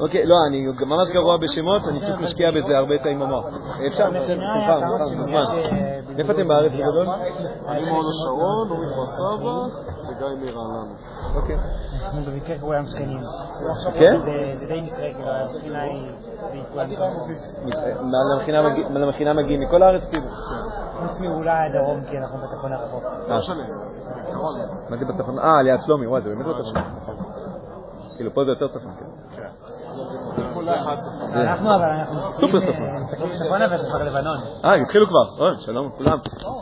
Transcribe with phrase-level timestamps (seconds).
[0.00, 3.46] אוקיי, לא, אני ממש גרוע בשמות, אני פשוט משקיע בזה הרבה פעמים במוח.
[3.86, 5.42] אפשר, בסדר, פעם, פעם, זמן.
[6.18, 7.06] איפה אתם בארץ בגדול?
[7.68, 10.94] אני מהוד השרון, אורי כפר סבא וגיא מרעננה.
[11.34, 11.56] אוקיי.
[12.02, 13.20] אנחנו במקרה כולם שכנים.
[13.98, 14.18] כן?
[14.18, 16.10] זה די מקרה, כאילו, הספינה היא...
[18.90, 20.26] למכינה מגיעים מכל הארץ כאילו?
[21.00, 23.04] חוץ מאולי הדרום, כי אנחנו בתחון הרחוק.
[23.04, 23.64] אה, לא.
[24.90, 25.38] מה זה בצפון?
[25.38, 27.29] אה, ליד שלומי, וואי, זה באמת לא צפון.
[28.20, 28.92] כאילו, פה זה יותר צפון,
[29.36, 29.48] כן.
[31.34, 32.88] אנחנו אבל, אנחנו סופר צפון.
[32.94, 34.36] אה, מסתכלים צפונה וזה כבר לבנון.
[34.64, 35.44] אה, התחילו כבר.
[35.44, 36.18] אוי, שלום לכולם.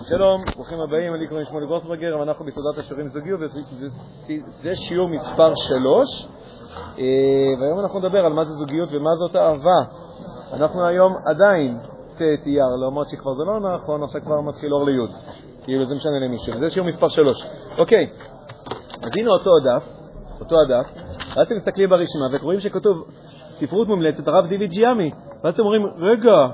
[0.08, 6.28] שלום, ברוכים הבאים, אני קוראים שמואל גרוסברגר, ואנחנו בסעודת השיעורים זוגיות, וזה שיעור מספר שלוש,
[6.98, 7.04] אה,
[7.60, 9.80] והיום אנחנו נדבר על מה זה זוגיות ומה זאת אהבה.
[10.52, 11.78] אנחנו היום עדיין
[12.16, 15.10] ט' אייר, למרות שכבר זה לא נכון, עכשיו כבר מתחיל אור ליוד.
[15.64, 16.52] כאילו, זה משנה למישהו.
[16.52, 17.46] וזה שיעור מספר שלוש.
[17.78, 18.10] אוקיי,
[19.02, 19.98] אז הנה אותו הדף,
[20.40, 20.86] אותו הדף,
[21.38, 23.04] ואז אתם מסתכלים ברשימה ורואים שכתוב
[23.50, 25.10] ספרות מומלצת, הרב דיוויד ג'יאמי,
[25.44, 26.46] ואז אתם אומרים, רגע,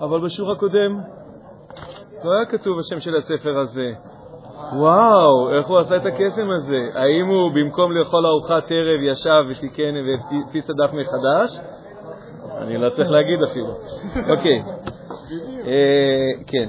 [0.00, 1.00] אבל בשיעור הקודם
[2.24, 3.90] לא היה כתוב השם של הספר הזה.
[4.78, 7.00] וואו, איך הוא עשה את הקסם הזה?
[7.00, 11.60] האם הוא במקום לאכול ארוחת ערב ישב ותיקן והדפיס את הדף מחדש?
[12.58, 13.74] אני לא צריך להגיד אפילו.
[14.36, 14.62] אוקיי.
[15.66, 16.68] אה, כן.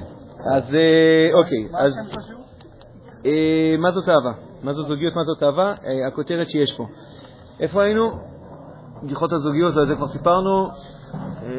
[0.54, 1.68] אז אה, אוקיי.
[1.78, 1.92] אז
[3.26, 4.32] אה, מה זאת אהבה?
[4.62, 5.14] מה זאת זוגיות?
[5.16, 5.74] מה זאת אהבה?
[5.86, 6.86] אה, הכותרת שיש פה.
[7.60, 8.10] איפה היינו?
[9.02, 10.68] בדיחות הזוגיות, על זה כבר סיפרנו.
[11.42, 11.50] אה,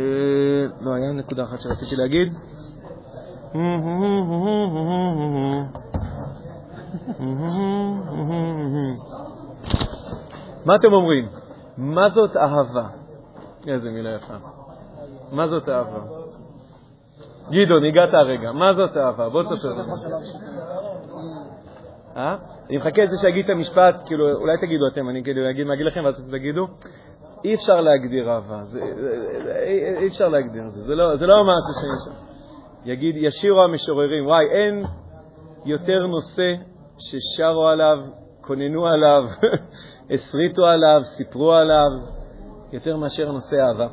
[0.82, 2.34] לא, היה נקודה אחת שרציתי להגיד.
[10.66, 11.30] מה אתם אומרים?
[11.78, 12.88] מה זאת אהבה?
[13.68, 14.34] איזה מילה יפה.
[15.32, 16.00] מה זאת אהבה?
[17.50, 18.52] גדעון, הגעת הרגע.
[18.52, 19.30] מה זאת אהבה?
[19.30, 19.94] בוא תספר לנו.
[22.18, 22.55] אה?
[22.70, 25.86] אני מחכה לזה שיגיד את המשפט, כאילו, אולי תגידו אתם, אני כאילו אגיד, מה אגיד
[25.86, 26.68] לכם, ואז תגידו.
[27.44, 29.54] אי אפשר להגדיר אהבה, זה, זה, זה,
[30.00, 32.26] אי אפשר להגדיר את זה, זה לא, זה לא משהו ש...
[32.86, 34.86] יגיד, ישירו המשוררים, וואי, אין
[35.66, 36.54] יותר נושא
[37.00, 37.98] ששרו עליו,
[38.42, 39.24] כוננו עליו,
[40.14, 41.90] הסריטו עליו, סיפרו עליו,
[42.72, 43.88] יותר מאשר נושא אהבה.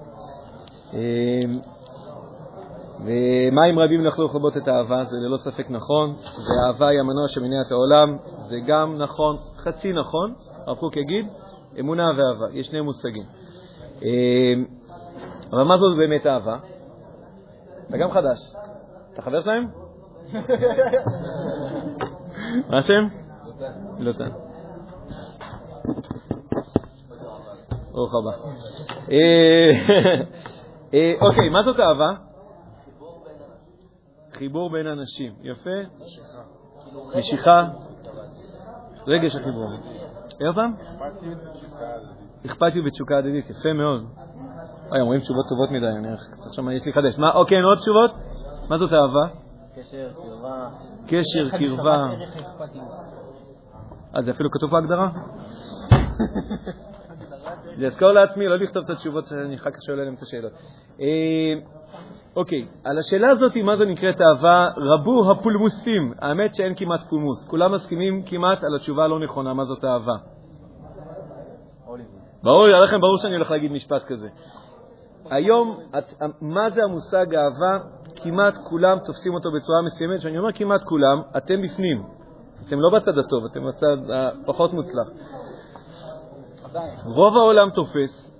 [3.04, 7.72] ומים רבים יכלו לכבות את האהבה, זה ללא ספק נכון, ואהבה היא המנוע שמניע את
[7.72, 8.16] העולם,
[8.48, 10.34] זה גם נכון, חצי נכון,
[10.66, 11.26] הרב קוק יגיד,
[11.80, 13.24] אמונה ואהבה, יש שני מושגים.
[14.02, 14.64] אמ,
[15.52, 16.56] אבל מה זאת באמת אהבה?
[17.88, 18.38] אתה גם חדש.
[19.12, 19.66] אתה חבר שלהם?
[22.70, 23.06] מה השם?
[23.98, 24.30] לוטן.
[27.92, 28.30] ברוך הבא.
[29.10, 29.70] אה,
[30.94, 32.31] אה, אוקיי, מה זאת אהבה?
[34.32, 35.32] חיבור בין אנשים.
[35.42, 35.70] יפה.
[37.18, 37.68] משיכה.
[39.06, 39.70] רגש החיבור.
[40.46, 40.74] עוד פעם?
[42.46, 43.50] אכפתיות ותשוקה הדדית.
[43.50, 44.04] יפה מאוד.
[44.90, 46.08] אוי, אומרים תשובות טובות מדי, אני
[46.46, 47.18] עכשיו יש לי חדש.
[47.18, 48.10] מה, אוקיי, עוד תשובות?
[48.68, 49.26] מה זאת אהבה?
[49.76, 50.68] קשר, קרבה.
[51.06, 52.06] קשר, קרבה.
[54.16, 55.08] אה, זה אפילו כתוב בהגדרה?
[57.78, 60.52] זה אזכור לעצמי, לא לכתוב את התשובות שאני אחר כך שואל עליהן את השאלות.
[62.36, 66.12] אוקיי, על השאלה הזאת, מה זה נקראת אהבה, רבו הפולמוסים.
[66.18, 67.48] האמת שאין כמעט פולמוס.
[67.48, 70.16] כולם מסכימים כמעט על התשובה הלא נכונה, מה זאת אהבה.
[72.42, 74.28] ברור, לכם ברור שאני הולך להגיד משפט כזה.
[75.30, 77.78] היום, את, מה זה המושג אהבה?
[78.16, 82.02] כמעט כולם תופסים אותו בצורה מסוימת, כשאני אומר כמעט כולם, אתם בפנים.
[82.66, 83.96] אתם לא בצד הטוב, אתם בצד
[84.44, 85.08] הפחות מוצלח.
[87.04, 88.32] רוב העולם תופס,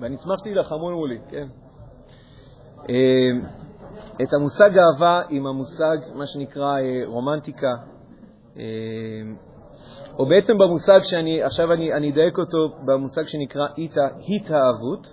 [0.00, 1.48] ואני אשמח שתילחמו מולי, כן?
[2.90, 3.30] אה,
[4.22, 7.74] את המושג אהבה עם המושג, מה שנקרא אה, רומנטיקה,
[8.58, 8.62] אה,
[10.18, 13.66] או בעצם במושג שאני, עכשיו אני, אני אדייק אותו, במושג שנקרא
[14.28, 15.06] התאהבות.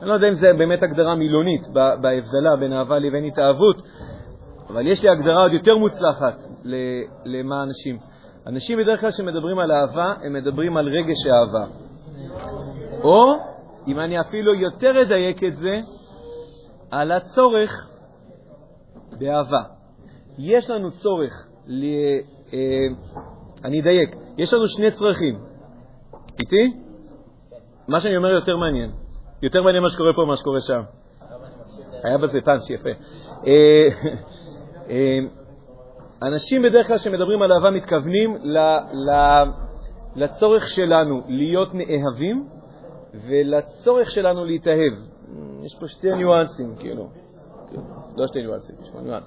[0.00, 3.76] אני לא יודע אם זה באמת הגדרה מילונית בהבדלה בין אהבה לבין התאהבות,
[4.68, 6.36] אבל יש לי הגדרה עוד יותר מוצלחת
[7.24, 7.98] למה אנשים.
[8.46, 11.66] אנשים בדרך כלל שמדברים על אהבה, הם מדברים על רגש האהבה.
[13.02, 13.34] או,
[13.86, 15.80] אם אני אפילו יותר אדייק את זה,
[16.90, 17.70] על הצורך
[19.18, 19.62] באהבה.
[20.38, 21.32] יש לנו צורך,
[21.66, 21.84] ל...
[22.52, 22.58] אה,
[23.64, 25.38] אני אדייק, יש לנו שני צרכים.
[26.40, 26.72] איתי?
[27.88, 28.90] מה שאני אומר יותר מעניין.
[29.42, 30.80] יותר מעניין מה שקורה פה ממה שקורה שם.
[32.04, 32.88] היה בזה פאנץ' יפה.
[33.46, 33.88] אה,
[34.90, 35.18] אה,
[36.22, 38.58] אנשים בדרך כלל שמדברים על אהבה מתכוונים ל,
[38.92, 39.10] ל,
[40.16, 42.48] לצורך שלנו להיות נאהבים
[43.14, 45.17] ולצורך שלנו להתאהב.
[45.62, 47.08] יש פה שתי ניואנסים, כאילו.
[48.16, 49.24] לא שתי ניואנסים, יש פה ניואנס.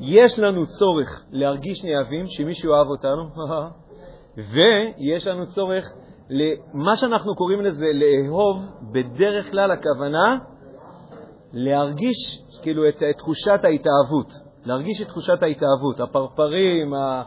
[0.00, 3.22] יש לנו צורך להרגיש נאהבים, שמישהו אוהב אותנו,
[4.52, 5.84] ויש לנו צורך
[6.74, 8.56] מה שאנחנו קוראים לזה לאהוב,
[8.92, 10.38] בדרך כלל הכוונה
[11.52, 12.16] להרגיש
[12.62, 14.32] כאילו את, את תחושת ההתאהבות,
[14.64, 17.22] להרגיש את תחושת ההתאהבות, הפרפרים, ה...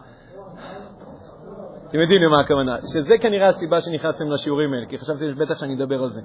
[1.87, 6.03] אתם יודעים למה הכוונה, שזה כנראה הסיבה שנכנסתם לשיעורים האלה, כי חשבתי בטח שאני אדבר
[6.03, 6.21] על זה.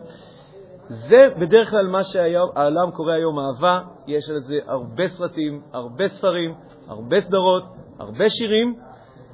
[0.88, 6.54] זה בדרך כלל מה שהעולם קורא היום אהבה, יש על זה הרבה סרטים, הרבה ספרים,
[6.88, 7.64] הרבה סדרות,
[7.98, 8.74] הרבה שירים,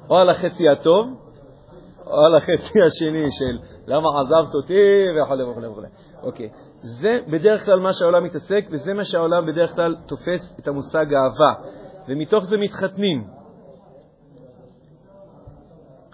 [0.09, 1.07] או על החצי הטוב,
[2.05, 3.57] או על החצי השני של
[3.87, 5.81] למה עזבת אותי וכו' וכו' וכו'.
[6.23, 6.49] אוקיי.
[6.81, 11.53] זה בדרך כלל מה שהעולם מתעסק, וזה מה שהעולם בדרך כלל תופס את המושג אהבה,
[12.07, 13.27] ומתוך זה מתחתנים.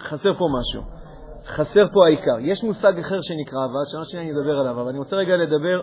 [0.00, 0.99] חסר פה משהו.
[1.46, 2.36] חסר פה העיקר.
[2.40, 5.80] יש מושג אחר שנקרא אהבה, שעוד שנייה אני אדבר עליו, אבל אני רוצה רגע לדבר,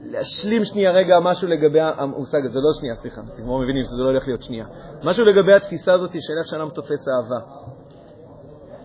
[0.00, 4.04] להשלים שנייה רגע משהו לגבי המושג הזה, לא שנייה, סליחה, אתם כבר מבינים שזה לא
[4.04, 4.66] הולך להיות שנייה.
[5.04, 7.40] משהו לגבי התפיסה הזאת של איך שאדם תופס אהבה.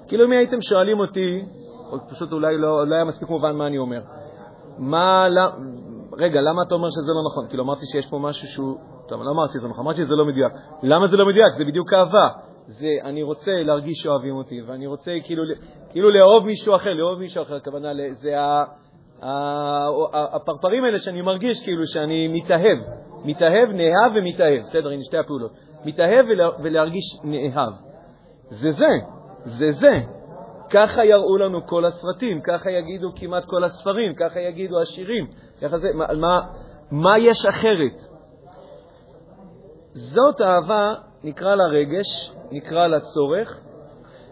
[0.07, 1.45] כאילו אם הייתם שואלים אותי,
[1.91, 4.01] או פשוט אולי לא, לא היה מספיק מובן מה אני אומר,
[4.77, 5.41] מה, לא,
[6.17, 7.47] רגע, למה אתה אומר שזה לא נכון?
[7.47, 8.77] כאילו אמרתי שיש פה משהו שהוא,
[9.07, 10.53] טוב, לא אמרתי שזה נכון, אמרתי שזה לא מדויק.
[10.83, 11.53] למה זה לא מדויק?
[11.57, 12.27] זה בדיוק אהבה.
[12.67, 15.43] זה אני רוצה להרגיש שאוהבים אותי, ואני רוצה כאילו,
[15.89, 18.63] כאילו לאהוב מישהו אחר, לאהוב מישהו אחר, הכוונה, זה ה,
[19.21, 22.77] ה, הפרפרים האלה שאני מרגיש כאילו שאני מתאהב,
[23.25, 25.51] מתאהב, נאהב ומתאהב, בסדר, הנה שתי הפעולות,
[25.85, 26.25] מתאהב
[26.63, 27.73] ולהרגיש נאהב.
[28.49, 28.87] זה זה,
[29.45, 29.99] זה זה.
[30.69, 35.27] ככה יראו לנו כל הסרטים, ככה יגידו כמעט כל הספרים, ככה יגידו השירים.
[35.61, 36.39] ככה זה, מה, מה,
[36.91, 37.97] מה יש אחרת?
[39.93, 40.93] זאת אהבה,
[41.25, 43.59] נקרא לה רגש, נקרא לה צורך.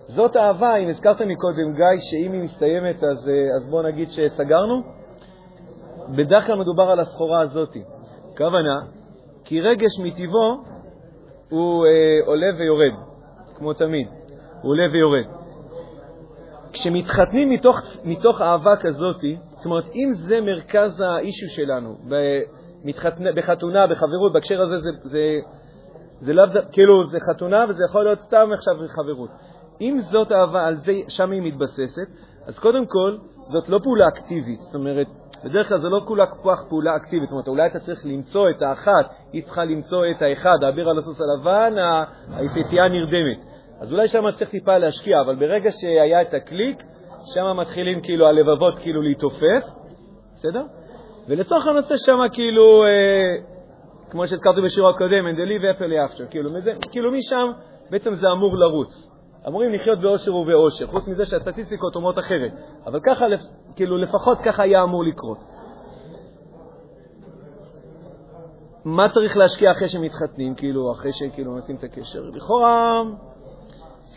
[0.05, 4.81] זאת אהבה, אם הזכרת מקודם, גיא, שאם היא מסתיימת אז, אה, אז בואו נגיד שסגרנו.
[6.17, 7.77] בדרך כלל מדובר על הסחורה הזאת.
[8.37, 8.79] כוונה,
[9.45, 10.63] כי רגש מטבעו
[11.49, 11.91] הוא אה,
[12.25, 12.93] עולה ויורד,
[13.55, 14.07] כמו תמיד.
[14.61, 15.25] הוא עולה ויורד.
[16.73, 24.33] כשמתחתנים מתוך, מתוך אהבה כזאת, זאת אומרת, אם זה מרכז האישו שלנו, במתחתנה, בחתונה, בחברות,
[24.33, 25.19] בהקשר הזה זה, זה,
[26.23, 29.29] זה לאו כאילו, זה חתונה וזה יכול להיות סתם עכשיו חברות.
[29.81, 32.07] אם זאת אהבה, על זה, שם היא מתבססת,
[32.47, 33.17] אז קודם כל,
[33.53, 34.59] זאת לא פעולה אקטיבית.
[34.59, 35.07] זאת אומרת,
[35.43, 37.29] בדרך כלל זה לא כולה כוח פעולה אקטיבית.
[37.29, 40.97] זאת אומרת, אולי אתה צריך למצוא את האחת, היא צריכה למצוא את האחד, האביר על
[40.97, 41.73] הסוס הלבן,
[42.35, 43.45] היפיפייה נרדמת.
[43.81, 46.83] אז אולי שם צריך טיפה להשקיע, אבל ברגע שהיה את הקליק,
[47.33, 49.63] שם מתחילים כאילו הלבבות כאילו להתעופף,
[50.33, 50.63] בסדר?
[51.27, 53.52] ולצורך הנושא שם כאילו, אה,
[54.13, 57.51] כמו שהזכרתי בשיעור הקודם, and the live after, כאילו, מזה, כאילו משם
[57.89, 59.10] בעצם זה אמור לרוץ.
[59.48, 62.51] אמורים לחיות באושר ובאושר, חוץ מזה שהסטטיסטיקות אומרות אחרת.
[62.86, 63.25] אבל ככה,
[63.75, 65.38] כאילו, לפחות ככה היה אמור לקרות.
[68.86, 72.21] מה צריך להשקיע אחרי שמתחתנים, כאילו, אחרי שכאילו נותנים את הקשר?
[72.33, 73.01] לכאורה,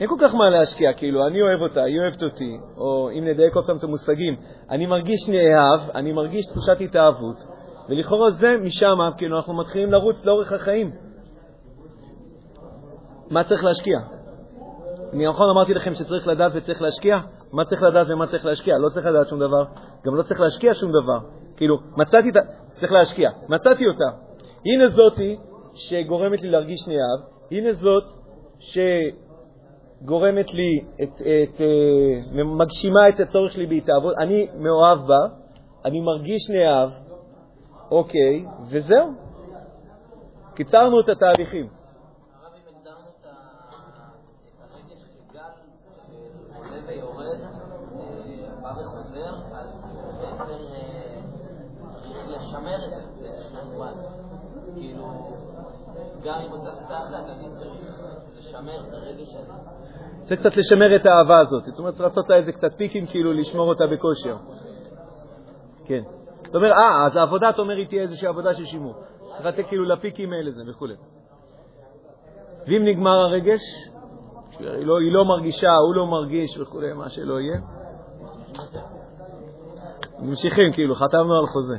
[0.00, 3.54] אין כל כך מה להשקיע, כאילו, אני אוהב אותה, היא אוהבת אותי, או אם נדייק
[3.54, 4.36] עוד פעם את המושגים,
[4.70, 7.36] אני מרגיש נאהב, אני מרגיש תחושת התאהבות,
[7.88, 10.90] ולכאורה זה, משם, כאילו, אנחנו מתחילים לרוץ לאורך החיים.
[13.30, 13.98] מה צריך להשקיע?
[15.12, 17.16] אני נכון אמרתי לכם שצריך לדעת וצריך להשקיע?
[17.52, 18.78] מה צריך לדעת ומה צריך להשקיע?
[18.78, 19.64] לא צריך לדעת שום דבר,
[20.06, 21.18] גם לא צריך להשקיע שום דבר.
[21.56, 22.40] כאילו, מצאתי את ה...
[22.80, 23.30] צריך להשקיע.
[23.48, 24.16] מצאתי אותה.
[24.66, 25.36] הנה זאתי
[25.74, 28.04] שגורמת לי להרגיש נאהב, הנה זאת
[28.58, 28.78] ש...
[30.02, 35.18] גורמת לי, את, את, אה, מגשימה את הצורך שלי בהתאהבות, אני מאוהב בה,
[35.84, 36.90] אני מרגיש נאהב,
[37.90, 39.12] אוקיי, וזהו.
[40.54, 41.68] קיצרנו את התהליכים.
[54.74, 55.04] כאילו,
[56.24, 57.72] גם אם אתה תחת, אני צריך
[58.38, 59.52] לשמר את הרגש הזה.
[60.24, 61.64] צריך קצת לשמר את האהבה הזאת.
[61.64, 64.36] זאת אומרת, לעשות לה איזה קצת פיקים, כאילו לשמור אותה בכושר.
[65.84, 66.02] כן.
[66.46, 68.94] זאת אומרת, אה, אז העבודה, אתה אומר, היא תהיה איזושהי עבודה של שימור.
[69.32, 70.86] צריך לתת כאילו לפיקים האלה זה וכו'.
[72.66, 73.60] ואם נגמר הרגש,
[74.58, 77.60] היא לא, היא לא מרגישה, הוא לא מרגיש וכו', מה שלא יהיה.
[80.18, 81.76] ממשיכים, כאילו, חתמנו על חוזה.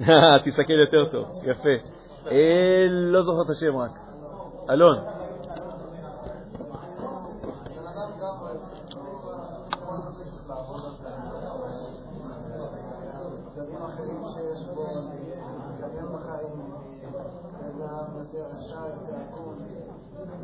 [0.44, 1.68] תסתכל יותר טוב, יפה.
[2.30, 3.98] אה, לא זוכר את השם רק.
[4.70, 4.98] אלון.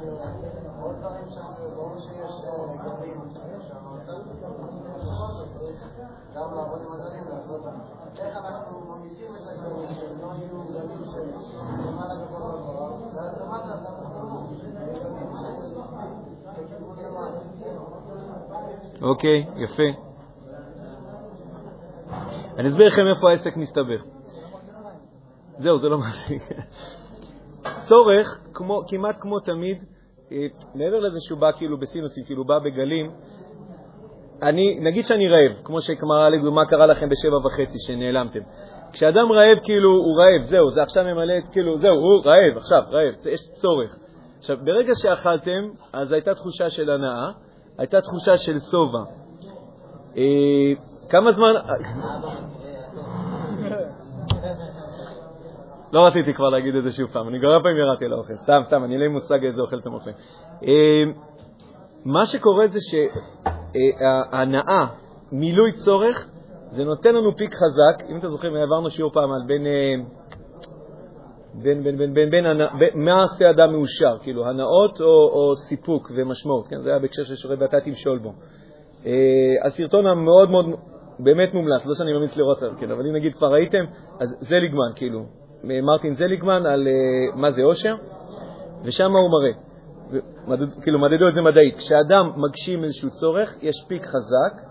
[19.03, 19.83] אוקיי, יפה.
[22.59, 24.03] אני אסביר לכם איפה העסק מסתבך.
[25.59, 26.43] זהו, זה לא מספיק.
[27.81, 28.41] צורך,
[28.89, 29.85] כמעט כמו תמיד,
[30.75, 33.11] מעבר לזה שהוא בא כאילו בסינוסים, כאילו בא בגלים,
[34.43, 38.41] אני, נגיד שאני רעב, כמו שגמרא לדוגמה קרה לכם בשבע וחצי, שנעלמתם.
[38.93, 42.83] כשאדם רעב, כאילו, הוא רעב, זהו, זה עכשיו ממלא את, כאילו, זהו, הוא רעב, עכשיו,
[42.91, 43.99] רעב, יש צורך.
[44.39, 47.31] עכשיו, ברגע שאכלתם, אז הייתה תחושה של הנאה,
[47.79, 48.99] הייתה תחושה של שובע.
[50.17, 50.73] אה,
[51.11, 51.53] כמה זמן...
[55.95, 58.61] לא רציתי כבר להגיד את זה שוב פעם, אני כבר הרבה פעמים ירדתי לאוכל, סתם,
[58.65, 60.15] סתם, אני אין לי מושג איזה אוכל אתם אוכלים.
[60.67, 61.03] אה,
[62.05, 64.87] מה שקורה זה שההנאה,
[65.33, 66.31] מילוי צורך,
[66.71, 68.11] זה נותן לנו פיק חזק.
[68.11, 69.95] אם אתם זוכרים, העברנו שיעור פעם על בין, אה,
[71.63, 72.45] בין, בין, בין, בין, בין,
[72.79, 76.83] בין מה עושה אדם מאושר, כאילו הנאות או, או סיפוק ומשמעות, כן?
[76.83, 78.33] זה היה בהקשר של שיעורי בתה תמשול בו.
[79.07, 80.67] אה, הסרטון המאוד מאוד,
[81.19, 83.85] באמת מומלץ, לא שאני ממליץ לראות, כן, אבל אם נגיד כבר ראיתם,
[84.21, 86.93] אז זליגמן, כאילו, מרטין זליגמן על אה,
[87.37, 87.95] מה זה אושר,
[88.85, 89.53] ושם הוא מראה,
[90.47, 94.63] מדד, כאילו מדדו את זה מדעית, כשאדם מגשים איזשהו צורך, יש פיק חזק,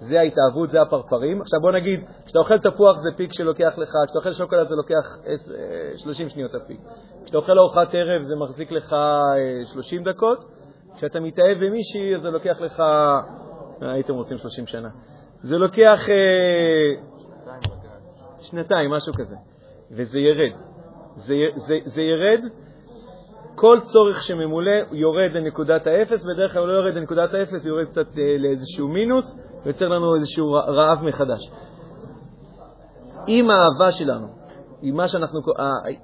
[0.00, 1.40] זה ההתאהבות, זה הפרפרים.
[1.40, 5.16] עכשיו בוא נגיד, כשאתה אוכל תפוח זה פיק שלוקח לך, כשאתה אוכל שוקולד זה לוקח
[5.24, 6.80] עש- אה, 30 שניות הפיק.
[7.24, 10.44] כשאתה אוכל ארוחת ערב זה מחזיק לך אה, 30 דקות,
[10.96, 13.20] כשאתה מתאהב במישהי זה לוקח לך, אה,
[13.92, 14.88] הייתם רוצים 30 שנה.
[15.42, 17.02] זה לוקח אה,
[18.40, 19.36] שנתיים, משהו כזה,
[19.90, 20.52] וזה ירד.
[21.16, 22.40] זה, זה, זה ירד,
[23.54, 27.86] כל צורך שממולא יורד לנקודת האפס, בדרך כלל הוא לא יורד לנקודת האפס, הוא יורד
[27.86, 29.24] קצת אה, לאיזשהו מינוס,
[29.64, 31.50] ויוצר לנו איזשהו רעב מחדש.
[33.28, 34.26] אם האהבה שלנו,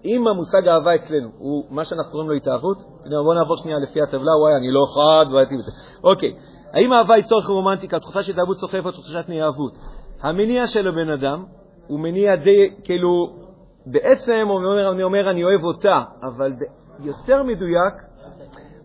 [0.04, 2.76] אם, המושג אהבה אצלנו הוא מה שאנחנו קוראים לו התאהבות,
[3.10, 5.70] בואו נעבור שנייה לפי הטבלה, וואי, אני לא חד, והייתי בזה.
[6.04, 6.32] אוקיי,
[6.72, 9.72] האם אהבה היא צורך רומנטיקה, תחושה של התאהבות סוחפת תחושת נאהבות?
[10.20, 11.44] המניע של הבן אדם
[11.86, 13.43] הוא מניע די, כאילו,
[13.86, 16.52] בעצם אומר, אני אומר, אני אוהב אותה, אבל
[17.00, 17.94] יותר מדויק,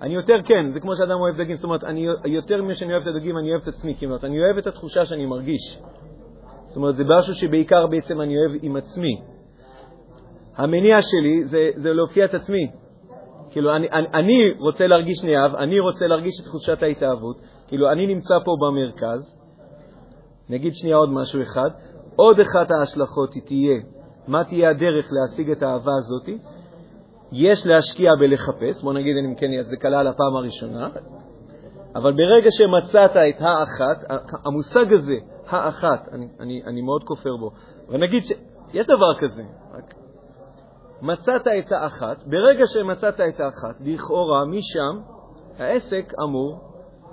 [0.02, 3.02] אני יותר כן, זה כמו שאדם אוהב דגים, זאת אומרת, אני יותר ממה שאני אוהב
[3.02, 5.82] את הדגים, אני אוהב את עצמי, אומרת, אני אוהב את התחושה שאני מרגיש.
[6.66, 9.22] זאת אומרת, זה משהו שבעיקר בעצם אני אוהב עם עצמי.
[10.56, 12.72] המניע שלי זה, זה להופיע את עצמי.
[13.52, 17.36] כאילו, אני, אני, אני רוצה להרגיש נאהב, אני רוצה להרגיש את תחושת ההתאהבות.
[17.68, 19.36] כאילו, אני נמצא פה במרכז.
[20.50, 21.70] נגיד שנייה עוד משהו אחד.
[22.16, 23.82] עוד אחת ההשלכות היא תהיה,
[24.30, 26.30] מה תהיה הדרך להשיג את האהבה הזאת?
[27.32, 30.90] יש להשקיע בלחפש, בוא נגיד, אם כן, זה על הפעם הראשונה,
[31.96, 35.16] אבל ברגע שמצאת את האחת, המושג הזה,
[35.48, 37.52] האחת, אני, אני, אני מאוד כופר בו,
[37.90, 39.44] ונגיד שיש דבר כזה,
[41.02, 45.00] מצאת את האחת, ברגע שמצאת את האחת, לכאורה, משם,
[45.58, 46.60] העסק אמור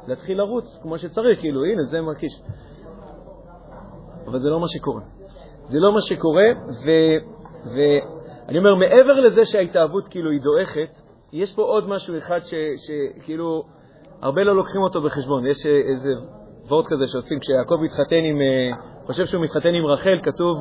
[0.07, 2.43] להתחיל לרוץ כמו שצריך, כאילו, הנה, זה מרגיש.
[4.27, 5.16] אבל זה לא מה שקורה.
[5.69, 6.45] זה לא מה שקורה,
[7.75, 11.01] ואני אומר, מעבר לזה שההתאהבות כאילו היא דועכת,
[11.33, 12.39] יש פה עוד משהו אחד
[12.77, 13.63] שכאילו
[14.23, 15.47] הרבה לא לוקחים אותו בחשבון.
[15.47, 16.11] יש איזה
[16.69, 18.39] וורט כזה שעושים, כשיעקב מתחתן עם,
[19.07, 20.57] חושב שהוא מתחתן עם רחל, כתוב,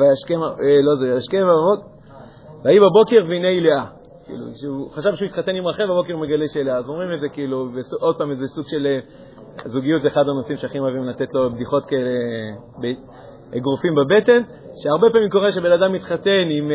[0.00, 0.40] וישכם,
[0.82, 1.80] לא זה, וישכם אבות,
[2.64, 3.86] ויהי בבוקר והנה היא לאה.
[4.24, 6.76] כאילו, כשהוא חשב שהוא התחתן עם רחל, בבוקר מגלה שהיא לאה.
[6.76, 7.68] אז אומרים את זה כאילו,
[8.00, 8.86] עוד פעם, איזה סוג של
[9.64, 12.10] זוגיות, זה אחד הנושאים שהכי אוהבים לתת לו בדיחות כאלה,
[13.56, 14.42] אגרופים בבטן,
[14.82, 16.70] שהרבה פעמים קורה שבן אדם מתחתן עם,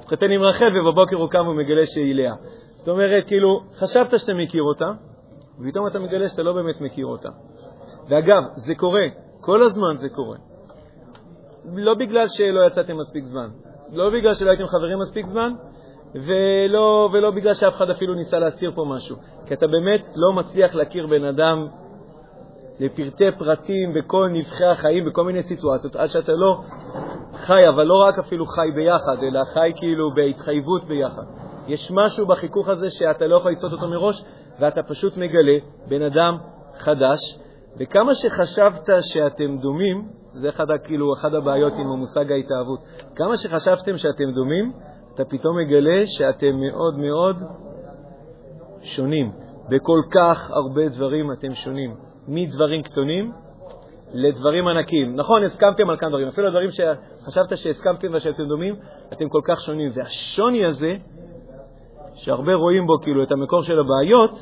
[0.00, 2.34] מתחתן עם רחל ובבוקר הוא קם ומגלה שהיא לאה.
[2.74, 4.90] זאת אומרת, כאילו, חשבת שאתה מכיר אותה,
[5.60, 7.28] ופתאום אתה מגלה שאתה לא באמת מכיר אותה.
[8.08, 9.04] ואגב, זה קורה,
[9.40, 10.36] כל הזמן זה קורה.
[11.74, 13.48] לא בגלל שלא יצאתם מספיק זמן,
[13.92, 15.52] לא בגלל שלא הייתם חברים מספיק זמן,
[16.14, 19.16] ולא, ולא בגלל שאף אחד אפילו ניסה להסתיר פה משהו.
[19.46, 21.66] כי אתה באמת לא מצליח להכיר בן אדם
[22.80, 26.60] לפרטי פרטים בכל נבחי החיים, בכל מיני סיטואציות, עד שאתה לא
[27.34, 31.22] חי, אבל לא רק אפילו חי ביחד, אלא חי כאילו בהתחייבות ביחד.
[31.68, 34.24] יש משהו בחיכוך הזה שאתה לא יכול לצעות אותו מראש,
[34.60, 36.38] ואתה פשוט מגלה בן אדם
[36.78, 37.38] חדש,
[37.78, 42.80] וכמה שחשבת שאתם דומים, זה אחד, כאילו, אחד הבעיות עם המושג ההתאהבות,
[43.14, 44.72] כמה שחשבתם שאתם דומים,
[45.14, 47.36] אתה פתאום מגלה שאתם מאוד מאוד
[48.82, 49.32] שונים.
[49.68, 52.11] בכל כך הרבה דברים אתם שונים.
[52.28, 53.32] מדברים קטנים
[54.12, 55.16] לדברים ענקיים.
[55.16, 58.74] נכון, הסכמתם על כמה דברים, אפילו הדברים שחשבת שהסכמתם ושאתם דומים,
[59.12, 59.90] אתם כל כך שונים.
[59.94, 60.96] והשוני הזה,
[62.14, 64.38] שהרבה רואים בו כאילו את המקור של הבעיות,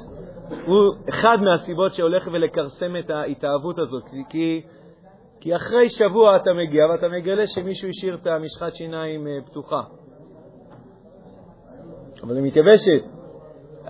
[0.66, 4.04] הוא אחד מהסיבות שהולך ולכרסם את ההתאהבות הזאת.
[4.28, 4.62] כי
[5.40, 9.80] כי אחרי שבוע אתה מגיע ואתה מגלה שמישהו השאיר את המשחת שיניים אה, פתוחה.
[12.22, 13.19] אבל היא מתייבשת.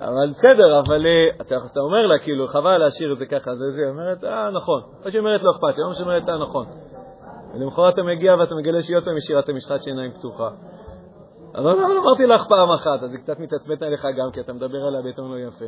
[0.01, 3.81] אבל בסדר, אבל אה, אתה, אומר לה, כאילו, חבל להשאיר את זה ככה, זה זה,
[3.81, 4.83] היא אומרת, אה, נכון.
[5.05, 6.67] או שהיא אומרת, לא אכפת לי, או שהיא אומרת, אה, נכון.
[7.55, 10.49] ולמחרת אתה מגיע ואתה מגלה שהיא עוד פעם השאירה את המשחת שיניים פתוחה.
[11.55, 14.79] אבל לא, אמרתי לך פעם אחת, אז היא קצת מתעצבנת עליך גם, כי אתה מדבר
[14.87, 15.65] עליה בטון לא יפה.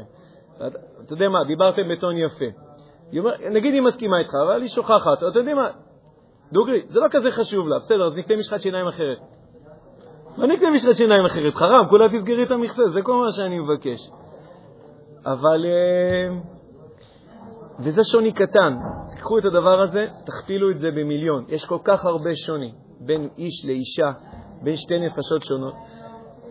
[0.57, 2.45] אתה, יודע מה, דיברתם בטון יפה.
[3.51, 5.19] נגיד היא מסכימה איתך, אבל היא שוכחת.
[5.31, 5.69] אתה יודע מה,
[6.53, 9.19] דוגרי, זה לא כזה חשוב לה, בסדר, אז נקנה משחת שיניים אחרת.
[10.39, 13.99] לא נקנה משחת שיניים אחרת, חרם, כולה תסגרי את המכסה, זה כל מה שאני מבקש.
[15.27, 15.67] אבל...
[15.67, 16.63] אה,
[17.79, 18.77] וזה שוני קטן.
[19.11, 21.45] תיקחו את הדבר הזה, תכפילו את זה במיליון.
[21.49, 24.13] יש כל כך הרבה שוני בין איש לאישה,
[24.63, 25.75] בין שתי נפשות שונות.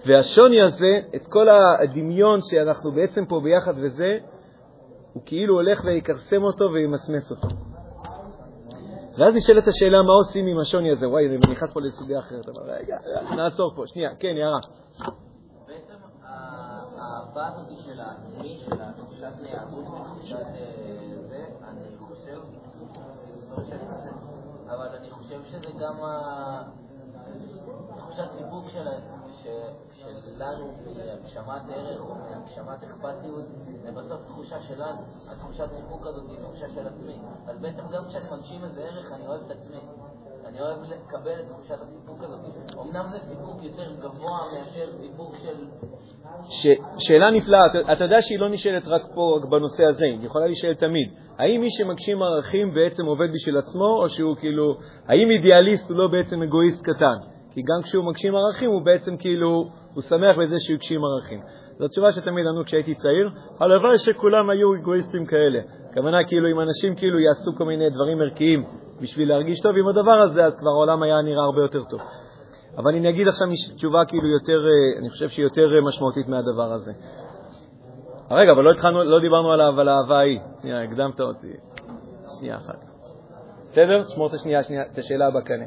[0.06, 4.18] והשוני הזה, את כל הדמיון שאנחנו בעצם פה ביחד וזה,
[5.14, 7.48] הוא כאילו הולך ויקרסם אותו וימסמס אותו.
[9.18, 11.10] ואז נשאלת השאלה, מה עושים עם השוני הזה?
[11.10, 12.98] וואי, אני נכנס פה לסוגיה אחרת, אבל רגע,
[13.36, 13.88] נעצור פה.
[13.88, 14.60] שנייה, כן, יערה.
[17.12, 22.42] האהבה הזאת של העצמי, של התחושת היהדות ותחושת אה, זה, אני חושב,
[24.66, 25.96] אבל אני חושב שזה גם
[27.98, 29.22] תחושת סיפוק שלנו
[30.96, 33.46] מהגשמת ערך או מהגשמת אכפתיות,
[33.84, 35.02] זה בסוף תחושה שלנו.
[35.30, 37.20] התחושת סיפוק הזאת היא תחושה של עצמי.
[37.48, 39.80] אז בעצם גם כשאני מגשים איזה ערך, אני אוהב את עצמי.
[40.46, 42.40] אני אוהב לקבל את תחושת הסיפוק הזאת.
[42.82, 45.66] אמנם זה סיפוק יותר גבוה מאשר סיפוק של...
[46.50, 46.68] ש...
[47.00, 50.46] שאלה נפלאה, אתה, אתה יודע שהיא לא נשאלת רק פה, רק בנושא הזה, היא יכולה
[50.46, 51.10] להישאל תמיד.
[51.38, 56.08] האם מי שמגשים ערכים בעצם עובד בשביל עצמו, או שהוא כאילו, האם אידיאליסט הוא לא
[56.08, 57.18] בעצם אגואיסט קטן?
[57.52, 61.40] כי גם כשהוא מגשים ערכים, הוא בעצם כאילו, הוא שמח בזה שהוא הגשים ערכים.
[61.80, 63.30] זו תשובה שתמיד ענו כשהייתי צעיר,
[63.60, 65.60] הלוואי שכולם היו אגואיסטים כאלה.
[65.92, 68.64] הכוונה כאילו אם אנשים כאילו יעשו כל מיני דברים ערכיים
[69.02, 72.00] בשביל להרגיש טוב עם הדבר הזה, אז כבר העולם היה נראה הרבה יותר טוב.
[72.78, 76.72] אבל אני אגיד עכשיו תשובה כאילו יותר, אה, אני חושב שהיא יותר אה, משמעותית מהדבר
[76.74, 76.92] הזה.
[78.32, 80.40] רגע, אבל לא, התחלנו, לא דיברנו על האהבה ההיא.
[80.62, 81.54] שנייה, הקדמת אותי.
[82.40, 82.86] שנייה אחת.
[83.70, 84.04] בסדר?
[84.08, 85.66] שמור את השנייה, שנייה, את השאלה בקנה.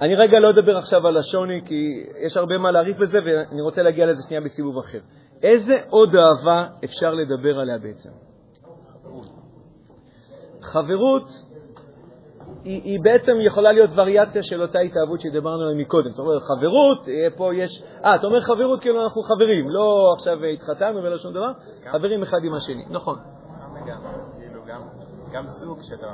[0.00, 3.82] אני רגע לא אדבר עכשיו על השוני, כי יש הרבה מה להעריך בזה, ואני רוצה
[3.82, 4.98] להגיע לזה שנייה בסיבוב אחר.
[5.42, 8.10] איזה עוד אהבה אפשר לדבר עליה בעצם?
[10.72, 11.28] חברות
[12.64, 16.10] היא, היא בעצם יכולה להיות וריאציה של אותה התאהבות שדיברנו עליה מקודם.
[16.10, 17.82] זאת אומרת, חברות, אה, פה יש...
[18.04, 21.52] אה, אתה אומר חברות כאילו אנחנו חברים, לא עכשיו התחתנו ולא שום דבר,
[21.92, 22.84] חברים אחד עם השני.
[22.90, 23.18] נכון.
[23.86, 24.00] גם
[24.34, 24.80] כאילו גם,
[25.32, 26.06] גם זוג שאתה,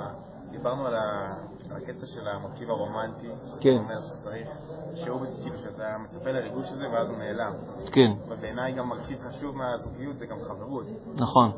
[0.50, 1.34] דיברנו על, ה,
[1.70, 3.28] על הקטע של המרכיב הרומנטי,
[3.60, 3.70] כן.
[3.70, 4.48] שאתה אומר שצריך,
[4.94, 7.52] שהוא כאילו שאתה מצפה לריגוש הזה ואז הוא נעלם.
[7.92, 10.86] כן, אבל בעיניי גם מרכיב חשוב מהזוגיות זה גם חברות.
[11.14, 11.50] נכון.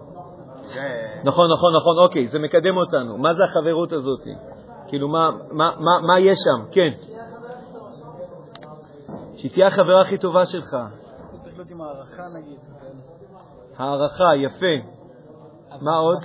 [1.24, 3.18] נכון, נכון, נכון, אוקיי, זה מקדם אותנו.
[3.18, 4.20] מה זה החברות הזאת?
[4.88, 6.70] כאילו, מה, מה, מה, מה יש שם?
[6.70, 6.90] כן.
[9.36, 10.76] שהיא תהיה החברה הכי טובה שלך.
[11.42, 12.58] צריך להיות עם הערכה נגיד.
[13.76, 14.88] הערכה, יפה.
[15.80, 16.18] מה עוד?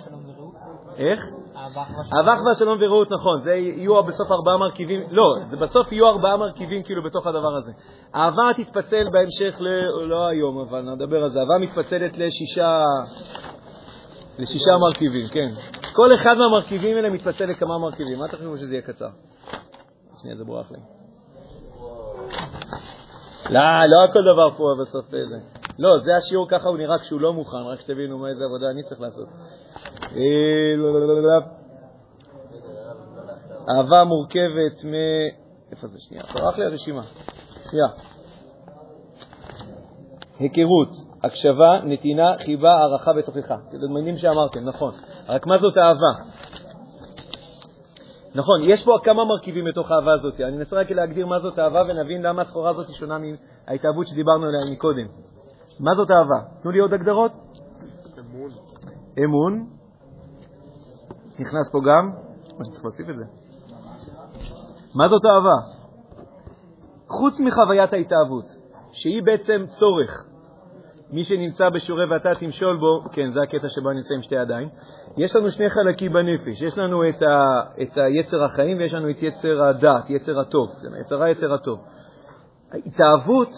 [0.97, 1.19] איך?
[1.55, 3.39] אהבה אחווה אהבה, אחווה, שלום ורעות, נכון.
[3.39, 7.71] זה יהיו בסוף ארבעה מרכיבים, לא, זה בסוף יהיו ארבעה מרכיבים כאילו בתוך הדבר הזה.
[8.15, 9.67] אהבה תתפצל בהמשך, ל...
[10.07, 11.39] לא היום, אבל נדבר על זה.
[11.39, 12.81] אהבה מתפצלת לשישה,
[14.39, 15.49] לשישה מרכיבים, כן.
[15.93, 18.19] כל אחד מהמרכיבים האלה מתפצל לכמה מרכיבים.
[18.19, 19.09] מה אתה חושב שזה יהיה קצר?
[20.21, 20.77] שנייה, זה ברח לי.
[23.49, 25.17] לא, לא כל דבר פה בסוף זה.
[25.79, 28.83] לא, זה השיעור ככה הוא נראה כשהוא לא מוכן, רק שתבינו מה איזה עבודה אני
[28.83, 29.27] צריך לעשות.
[30.15, 31.39] אה, לא, לא, לא.
[33.69, 34.93] אהבה מורכבת מ...
[35.71, 35.99] איפה זה?
[35.99, 37.01] שנייה, ברח לי הרשימה.
[37.69, 37.87] שנייה.
[40.39, 43.55] היכרות, הקשבה, נתינה, חיבה, הערכה בתוכך.
[43.71, 44.93] זה מילים שאמרתם, נכון.
[45.29, 46.29] רק מה זאת אהבה?
[48.35, 50.41] נכון, יש פה כמה מרכיבים בתוך האהבה הזאת.
[50.41, 54.59] אני אנסה רק להגדיר מה זאת אהבה ונבין למה הסחורה הזאת שונה מההתאהבות שדיברנו עליה
[54.71, 55.07] מקודם.
[55.79, 56.61] מה זאת אהבה?
[56.61, 57.31] תנו לי עוד הגדרות.
[58.19, 58.49] אמון.
[59.23, 59.69] אמון.
[61.39, 62.11] נכנס פה גם,
[62.59, 63.23] או שצריך להוסיף את זה.
[64.95, 65.79] מה זאת אהבה?
[67.07, 68.45] חוץ מחוויית ההתאהבות,
[68.91, 70.28] שהיא בעצם צורך.
[71.11, 74.69] מי שנמצא בשיעורי ואתה תמשול בו, כן, זה הקטע שבו אני נמצא עם שתי ידיים,
[75.17, 79.23] יש לנו שני חלקים בנפש, יש לנו את, ה, את היצר החיים ויש לנו את
[79.23, 80.69] יצר הדת, יצר הטוב,
[81.01, 81.79] יצר היצר הטוב.
[82.85, 83.49] התאהבות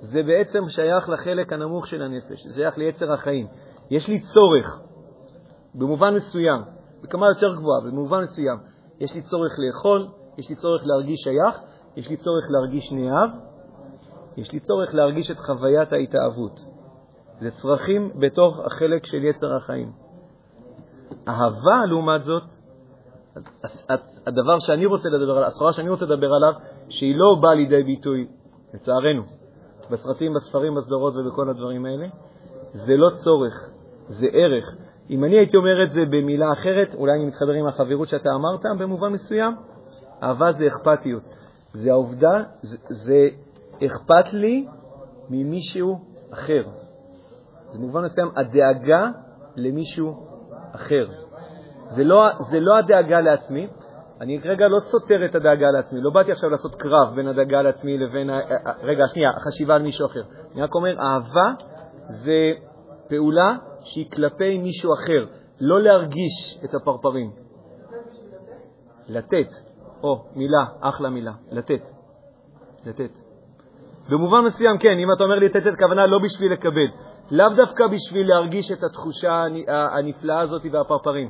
[0.00, 3.46] זה בעצם שייך לחלק הנמוך של הנפש, זה שייך ליצר החיים.
[3.90, 4.80] יש לי צורך,
[5.74, 6.62] במובן מסוים,
[7.02, 8.58] בכמה יותר גבוהה, במובן מסוים,
[9.00, 11.60] יש לי צורך לאכול, יש לי צורך להרגיש שייך,
[11.96, 13.30] יש לי צורך להרגיש נאהב,
[14.36, 16.60] יש לי צורך להרגיש את חוויית ההתאהבות.
[17.40, 19.92] זה צרכים בתוך החלק של יצר החיים.
[21.28, 22.42] אהבה, לעומת זאת,
[24.26, 26.52] הדבר שאני רוצה לדבר עליו, הסחורה שאני רוצה לדבר עליו,
[26.88, 28.26] שהיא לא באה לידי ביטוי,
[28.74, 29.22] לצערנו,
[29.90, 32.06] בסרטים, בספרים, בסדרות ובכל הדברים האלה,
[32.72, 33.70] זה לא צורך,
[34.08, 34.76] זה ערך.
[35.10, 38.78] אם אני הייתי אומר את זה במילה אחרת, אולי אני מתחבר עם החברות שאתה אמרת
[38.78, 39.56] במובן מסוים,
[40.22, 41.22] אהבה זה אכפתיות.
[41.72, 43.28] זה העובדה, זה, זה
[43.86, 44.66] אכפת לי
[45.30, 45.98] ממישהו
[46.32, 46.62] אחר.
[47.72, 49.06] זה במובן מסוים הדאגה
[49.56, 50.26] למישהו
[50.74, 51.06] אחר.
[51.90, 53.68] זה לא, זה לא הדאגה לעצמי.
[54.20, 56.00] אני כרגע לא סותר את הדאגה לעצמי.
[56.00, 58.40] לא באתי עכשיו לעשות קרב בין הדאגה לעצמי לבין, ה-
[58.82, 60.22] רגע, שנייה, החשיבה על מישהו אחר.
[60.54, 61.52] אני רק אומר, אהבה
[62.08, 62.52] זה
[63.08, 65.26] פעולה שהיא כלפי מישהו אחר,
[65.60, 67.30] לא להרגיש את הפרפרים.
[69.08, 69.48] לתת.
[70.02, 71.82] או, מילה, אחלה מילה, לתת.
[72.86, 73.29] לתת.
[74.10, 76.88] במובן מסוים, כן, אם אתה אומר לי לתת, הכוונה לא בשביל לקבל.
[77.30, 81.28] לאו דווקא בשביל להרגיש את התחושה הנ- הנפלאה הזאת והפרפרים.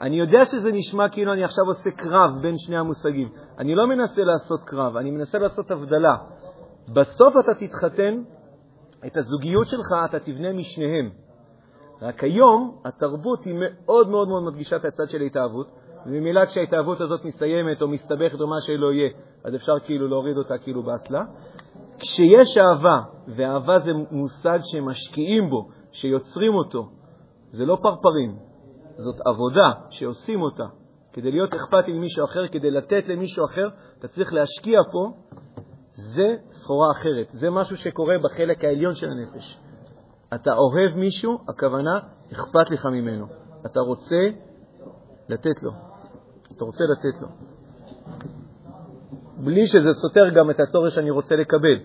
[0.00, 3.28] אני יודע שזה נשמע כאילו אני עכשיו עושה קרב בין שני המושגים.
[3.58, 6.16] אני לא מנסה לעשות קרב, אני מנסה לעשות הבדלה.
[6.94, 8.22] בסוף אתה תתחתן,
[9.06, 11.10] את הזוגיות שלך אתה תבנה משניהם.
[12.02, 15.66] רק היום התרבות היא מאוד מאוד מאוד מדגישה את הצד של ההתאהבות,
[16.06, 19.10] וממילא כשההתאהבות הזאת מסתיימת או מסתבכת או מה שלא יהיה,
[19.44, 21.20] אז אפשר כאילו להוריד אותה כאילו באסלה.
[21.98, 23.00] כשיש אהבה,
[23.36, 26.88] ואהבה זה מושג שמשקיעים בו, שיוצרים אותו,
[27.50, 28.36] זה לא פרפרים,
[28.96, 30.64] זאת עבודה שעושים אותה.
[31.12, 35.12] כדי להיות אכפתי למישהו אחר, כדי לתת למישהו אחר, אתה צריך להשקיע פה,
[35.94, 37.26] זה סחורה אחרת.
[37.30, 39.58] זה משהו שקורה בחלק העליון של הנפש.
[40.34, 41.98] אתה אוהב מישהו, הכוונה,
[42.32, 43.26] אכפת לך ממנו.
[43.66, 44.16] אתה רוצה
[45.28, 45.89] לתת לו.
[46.60, 47.28] אתה רוצה לתת לו.
[49.36, 51.78] בלי שזה סותר גם את הצורך שאני רוצה לקבל.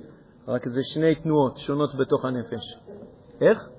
[0.47, 2.79] רק זה שני תנועות שונות בתוך הנפש.
[3.41, 3.69] איך?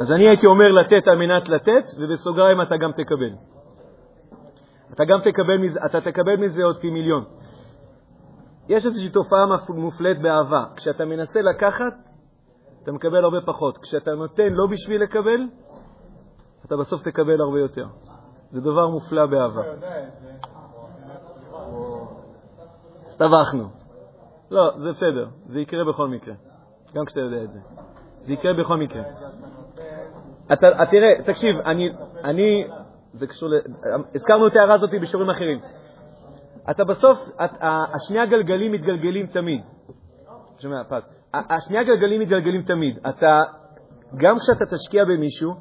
[0.00, 3.32] אז אני הייתי אומר לתת על מנת לתת, ובסוגריים אתה גם תקבל.
[4.92, 7.24] אתה גם תקבל מזה, אתה תקבל מזה עוד פי מיליון.
[8.68, 10.64] יש איזושהי תופעה מופלית באהבה.
[10.76, 11.94] כשאתה מנסה לקחת,
[12.82, 13.78] אתה מקבל הרבה פחות.
[13.78, 15.40] כשאתה נותן לא בשביל לקבל,
[16.66, 17.86] אתה בסוף תקבל הרבה יותר.
[18.50, 19.62] זה דבר מופלא באהבה.
[23.16, 23.68] טבחנו.
[24.50, 26.34] לא, זה בסדר, זה יקרה בכל מקרה.
[26.94, 27.60] גם כשאתה יודע את זה.
[28.20, 29.02] זה יקרה בכל מקרה.
[30.52, 31.88] אתה, תראה, תקשיב, אני,
[32.24, 32.66] אני,
[33.12, 33.52] זה קשור ל...
[34.14, 35.60] הזכרנו את ההערה הזאת בשיעורים אחרים.
[36.70, 37.18] אתה בסוף,
[37.94, 39.62] השני הגלגלים מתגלגלים תמיד.
[40.58, 41.02] שומע, פז.
[41.34, 42.98] השני הגלגלים מתגלגלים תמיד.
[43.08, 43.42] אתה,
[44.16, 45.54] גם כשאתה תשקיע במישהו,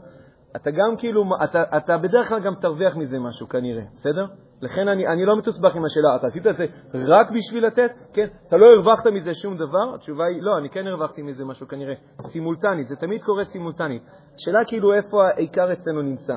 [0.55, 4.25] אתה גם כאילו, אתה, אתה בדרך כלל גם תרוויח מזה משהו כנראה, בסדר?
[4.61, 6.65] לכן אני, אני לא מתוסבך עם השאלה, אתה עשית את זה
[7.07, 7.91] רק בשביל לתת?
[8.13, 8.27] כן.
[8.47, 9.95] אתה לא הרווחת מזה שום דבר?
[9.95, 11.93] התשובה היא, לא, אני כן הרווחתי מזה משהו כנראה.
[12.21, 14.03] סימולטנית, זה תמיד קורה סימולטנית.
[14.35, 16.33] השאלה כאילו איפה העיקר אצלנו נמצא.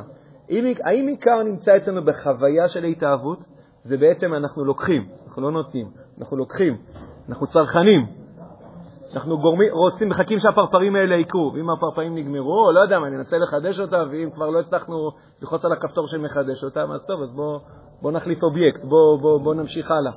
[0.51, 3.45] אם, האם עיקר נמצא אצלנו בחוויה של התאהבות?
[3.83, 6.77] זה בעצם אנחנו לוקחים, אנחנו לא נותנים, אנחנו לוקחים,
[7.29, 8.26] אנחנו צרכנים.
[9.17, 13.39] אנחנו גורמים, רוצים, מחכים שהפרפרים האלה יקרו, ואם הפרפרים נגמרו, או לא יודע מה, ננסה
[13.39, 17.59] לחדש אותם, ואם כבר לא הצלחנו ללחוץ על הכפתור שמחדש אותם, אז טוב, אז בואו
[18.03, 20.13] בוא נחליף אובייקט, בואו בוא, בוא נמשיך הלאה.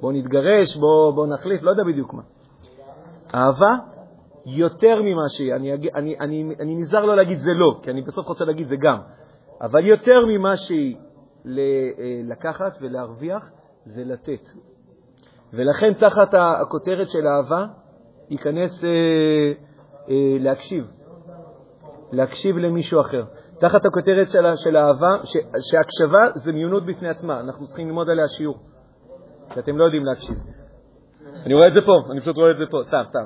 [0.00, 2.22] בואו נתגרש, בואו בוא נחליף, לא יודע בדיוק מה.
[3.34, 3.74] אהבה,
[4.46, 8.02] יותר ממה שהיא, אני, אג- אני, אני, אני נזהר לא להגיד זה לא, כי אני
[8.02, 8.98] בסוף רוצה להגיד זה גם,
[9.60, 10.96] אבל יותר ממה שהיא
[11.44, 11.58] ל-
[11.98, 13.50] אה, לקחת ולהרוויח,
[13.84, 14.48] זה לתת.
[15.52, 17.66] ולכן תחת הכותרת של אהבה,
[18.30, 18.90] ייכנס אה,
[20.08, 20.84] אה, להקשיב,
[22.12, 23.24] להקשיב למישהו אחר.
[23.60, 25.32] תחת הכותרת של, של אהבה, ש,
[25.70, 28.58] שהקשבה זה מיונות בפני עצמה, אנחנו צריכים ללמוד עליה שיעור,
[29.50, 30.36] כי אתם לא יודעים להקשיב.
[31.46, 33.24] אני רואה את זה פה, אני פשוט רואה את זה פה, סתם, סתם.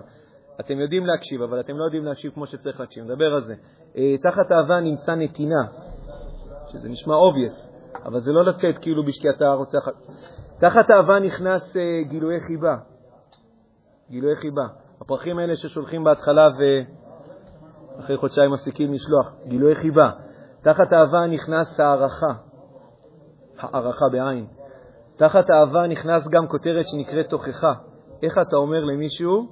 [0.60, 3.54] אתם יודעים להקשיב, אבל אתם לא יודעים להקשיב כמו שצריך להקשיב, נדבר על זה.
[3.96, 5.62] אה, תחת אהבה נמצא נתינה,
[6.68, 7.68] שזה נשמע obvious,
[8.04, 9.02] אבל זה לא לתת כאילו
[9.56, 9.78] רוצה...
[9.78, 9.92] אחת.
[10.60, 12.76] תחת אהבה נכנס אה, גילויי חיבה.
[14.10, 14.66] גילויי חיבה.
[15.00, 16.48] הפרחים האלה ששולחים בהתחלה
[17.96, 20.10] ואחרי חודשיים מפסיקים לשלוח, גילויי חיבה.
[20.62, 22.32] תחת אהבה נכנס הערכה,
[23.58, 24.46] הערכה בעין.
[25.16, 27.72] תחת אהבה נכנס גם כותרת שנקראת תוכחה.
[28.22, 29.46] איך אתה אומר למישהו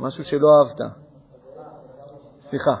[0.00, 0.94] משהו שלא אהבת?
[2.40, 2.76] סליחה.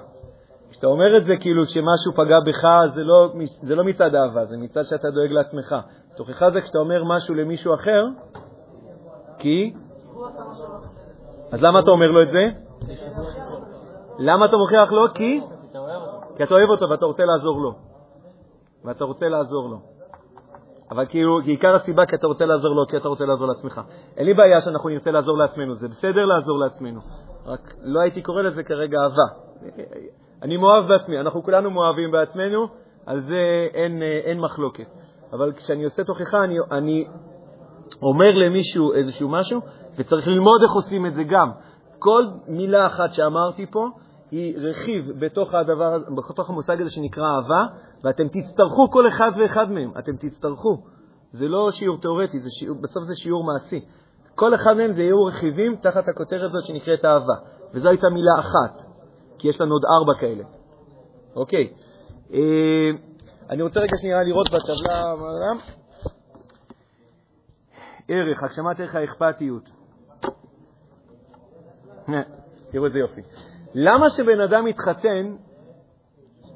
[0.70, 2.64] כשאתה אומר את זה כאילו כשמשהו פגע בך,
[2.94, 5.74] זה לא, זה לא מצד אהבה, זה מצד שאתה דואג לעצמך.
[6.16, 8.06] תוכחה זה כשאתה אומר משהו למישהו אחר,
[9.38, 9.74] כי...
[11.54, 12.48] אז למה אתה אומר לו את זה?
[14.18, 15.14] למה אתה מוכיח לו?
[15.14, 15.40] כי?
[16.36, 17.74] כי אתה אוהב אותו ואתה רוצה לעזור לו.
[18.84, 19.78] ואתה רוצה לעזור לו.
[20.90, 23.80] אבל כאילו, עיקר הסיבה כי אתה רוצה לעזור לו, כי אתה רוצה לעזור לעצמך.
[24.16, 27.00] אין לי בעיה שאנחנו נרצה לעזור לעצמנו, זה בסדר לעזור לעצמנו.
[27.46, 29.26] רק לא הייתי קורא לזה כרגע אהבה.
[30.42, 32.66] אני מאוהב בעצמי, אנחנו כולנו מאוהבים בעצמנו,
[33.06, 34.86] על זה אין, אין מחלוקת.
[35.32, 37.06] אבל כשאני עושה תוכחה, אני, אני
[38.02, 39.60] אומר למישהו איזשהו משהו,
[39.98, 41.50] וצריך ללמוד איך עושים את זה גם.
[41.98, 43.88] כל מילה אחת שאמרתי פה
[44.30, 47.66] היא רכיב בתוך, הדבר, בתוך המושג הזה שנקרא אהבה,
[48.04, 50.82] ואתם תצטרכו כל אחד ואחד מהם, אתם תצטרכו.
[51.32, 53.80] זה לא שיעור תיאורטי, זה שיעור, בסוף זה שיעור מעשי.
[54.34, 57.34] כל אחד מהם זה יהיו רכיבים תחת הכותרת הזאת שנקראת אהבה,
[57.74, 58.82] וזו הייתה מילה אחת,
[59.38, 60.44] כי יש לנו עוד ארבע כאלה.
[61.36, 61.72] אוקיי.
[62.32, 62.90] אה,
[63.50, 65.14] אני רוצה רגע שנייה לראות בטבלה,
[68.08, 69.83] ערך, הגשמת ערך האכפתיות.
[72.70, 73.20] תראו איזה יופי.
[73.74, 75.36] למה שבן אדם יתחתן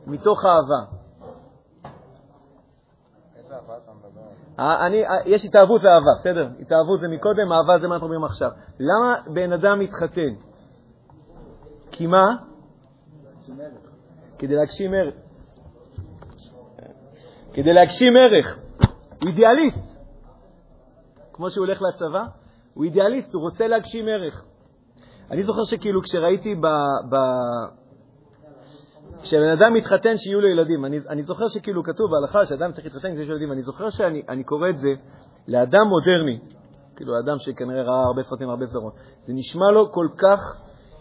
[0.07, 0.99] מתוך אהבה?
[4.59, 6.49] אה, אני, יש התאהבות ואהבה, בסדר?
[6.61, 8.51] התאהבות זה מקודם, אהבה זה מה אנחנו אומרים עכשיו.
[8.81, 10.35] למה בן אדם מתחתן?
[11.91, 12.37] כי מה?
[14.39, 15.15] כדי להגשים ערך.
[17.53, 18.59] כדי להגשים ערך.
[19.27, 19.99] אידיאליסט.
[21.33, 22.25] כמו שהוא הולך לצבא,
[22.75, 24.45] הוא אידיאליסט, הוא רוצה להגשים ערך.
[25.31, 26.67] אני זוכר שכאילו כשראיתי ב...
[27.11, 27.17] ב...
[29.23, 33.15] כשבן אדם מתחתן שיהיו לו ילדים, אני, אני זוכר שכאילו כתוב בהלכה שאדם צריך להתחתן
[33.15, 34.89] כשיש לו ילדים, אני זוכר שאני אני קורא את זה
[35.49, 36.39] לאדם מודרני,
[36.97, 38.93] כאילו אדם שכנראה ראה הרבה סרטים, הרבה סדרות,
[39.27, 40.41] זה נשמע לו כל כך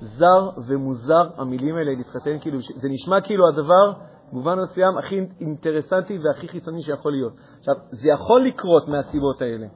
[0.01, 3.93] זר ומוזר, המילים האלה להתחתן, כאילו, זה נשמע כאילו הדבר,
[4.31, 7.33] במובן מסוים, הכי אינטרסנטי והכי חיצוני שיכול להיות.
[7.59, 9.67] עכשיו, זה יכול לקרות מהסיבות האלה.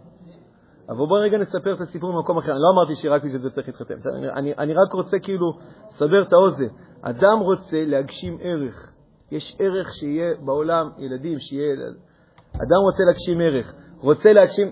[0.92, 2.52] אבל בואו רגע נספר את הסיפור ממקום אחר.
[2.52, 4.10] אני לא אמרתי שרק בשביל זה צריך להתחתן.
[4.16, 5.58] אני, אני, אני רק רוצה כאילו
[5.90, 6.68] לסבר את האוזן.
[7.02, 8.92] אדם רוצה להגשים ערך.
[9.32, 11.76] יש ערך שיהיה בעולם, ילדים, שיהיה...
[12.56, 13.74] אדם רוצה להגשים ערך.
[14.02, 14.72] רוצה להגשים...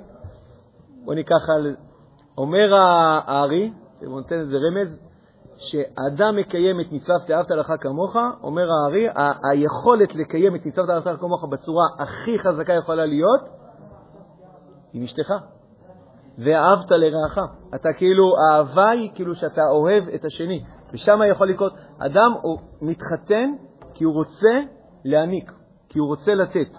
[1.03, 1.75] בואו ניקח על...
[2.38, 3.71] אומר הארי,
[4.05, 5.10] הוא נותן איזה רמז,
[5.58, 9.08] שאדם מקיים את מצוות אהבת לך כמוך, אומר הארי,
[9.51, 13.41] היכולת לקיים את מצוות אהבת לך כמוך בצורה הכי חזקה יכולה להיות
[14.93, 15.34] עם אשתך.
[16.45, 17.38] ואהבת לרעך.
[17.75, 21.73] אתה כאילו, האהבה היא כאילו שאתה אוהב את השני, ושם יכול לקרות.
[21.99, 23.49] אדם הוא מתחתן
[23.93, 24.60] כי הוא רוצה
[25.06, 25.52] להעניק,
[25.89, 26.78] כי הוא רוצה לתת.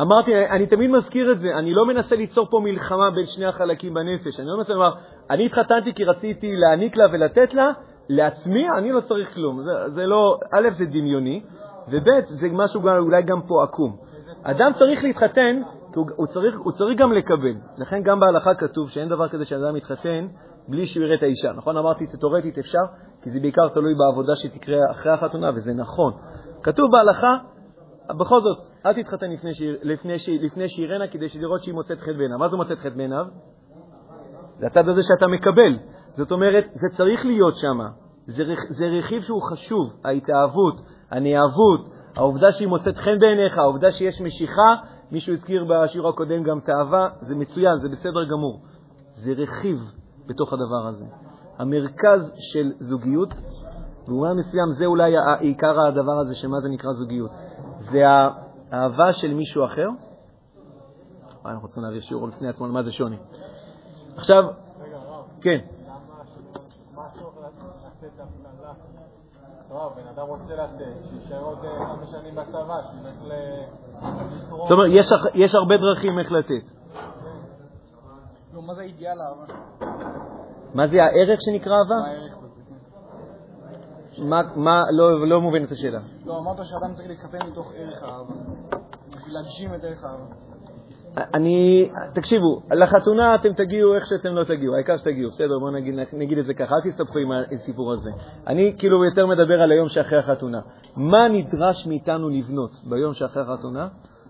[0.00, 3.94] אמרתי, אני תמיד מזכיר את זה, אני לא מנסה ליצור פה מלחמה בין שני החלקים
[3.94, 4.40] בנפש.
[4.40, 4.92] אני לא מנסה לומר,
[5.30, 7.72] אני התחתנתי כי רציתי להעניק לה ולתת לה,
[8.08, 9.62] לעצמי אני לא צריך כלום.
[9.62, 11.42] זה, זה לא, א', זה דמיוני,
[11.88, 13.96] וב', זה משהו אולי גם פה עקום.
[14.42, 15.62] אדם צריך להתחתן
[15.94, 17.54] הוא, צריך, הוא צריך גם לקבל.
[17.78, 20.26] לכן גם בהלכה כתוב שאין דבר כזה שאדם מתחתן
[20.68, 21.52] בלי שהוא יראה את האישה.
[21.52, 21.76] נכון?
[21.76, 22.84] אמרתי, תיאורטית אפשר,
[23.22, 26.12] כי זה בעיקר תלוי בעבודה שתקרה אחרי החתונה, וזה נכון.
[26.62, 27.36] כתוב בהלכה,
[28.20, 32.12] בכל זאת, אל תתחתן לפני, שיר, לפני, שיר, לפני שירנה, כדי לראות שהיא מוצאת חטא
[32.12, 32.38] בעיניו.
[32.38, 33.24] מה זה מוצאת חטא בעיניו?
[34.58, 35.78] זה הצד הזה שאתה מקבל.
[36.10, 37.78] זאת אומרת, זה צריך להיות שם.
[38.26, 40.74] זה, זה רכיב שהוא חשוב, ההתאהבות,
[41.10, 44.74] הנאהבות, העובדה שהיא מוצאת חן בעיניך, העובדה שיש משיכה,
[45.10, 48.62] מישהו הזכיר בשיעור הקודם גם תאווה, זה מצוין, זה בסדר גמור.
[49.14, 49.78] זה רכיב
[50.26, 51.04] בתוך הדבר הזה.
[51.58, 53.34] המרכז של זוגיות,
[54.06, 57.30] במובן מסוים זה אולי עיקר הדבר הזה, שמה זה נקרא זוגיות.
[57.78, 58.02] זה
[58.70, 59.88] האהבה של מישהו אחר.
[61.44, 63.16] אנחנו רוצים להביא שיעור לפני עצמו, מה זה שוני.
[64.16, 64.44] עכשיו,
[65.40, 65.58] כן.
[69.96, 73.83] בן אדם רוצה לתת, שיישאר עוד חמש שנים בצבא, שילך לתרום.
[74.48, 74.90] זאת אומרת,
[75.34, 76.64] יש הרבה דרכים איך לתת.
[78.52, 79.54] נו, מה זה אידיאל אהבה?
[80.74, 81.94] מה זה הערך שנקרא אהבה?
[81.94, 82.74] מה הערך בזה?
[84.16, 84.22] כן.
[84.56, 86.00] מה, לא, לא מובנת השאלה.
[86.24, 88.34] לא, אמרת שאדם צריך להתחתן מתוך ערך האהבה.
[89.08, 90.43] בשביל להגשים את ערך האהבה.
[91.16, 96.38] אני, תקשיבו, לחתונה אתם תגיעו איך שאתם לא תגיעו, העיקר שתגיעו, בסדר, בואו נגיד, נגיד
[96.38, 98.10] את זה ככה, אל תסתבכו עם הסיפור הזה.
[98.46, 100.60] אני כאילו יותר מדבר על היום שאחרי החתונה.
[100.96, 103.88] מה נדרש מאיתנו לבנות ביום שאחרי החתונה?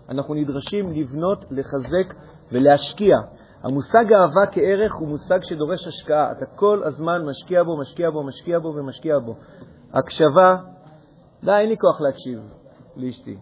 [0.08, 2.14] אנחנו נדרשים לבנות, לחזק
[2.52, 3.16] ולהשקיע.
[3.62, 6.32] המושג אהבה כערך הוא מושג שדורש השקעה.
[6.32, 9.36] אתה כל הזמן משקיע בו, משקיע בו, משקיע בו ומשקיע בו.
[9.94, 10.56] הקשבה,
[11.44, 12.40] די, אין לי כוח להקשיב
[12.96, 13.36] לאשתי.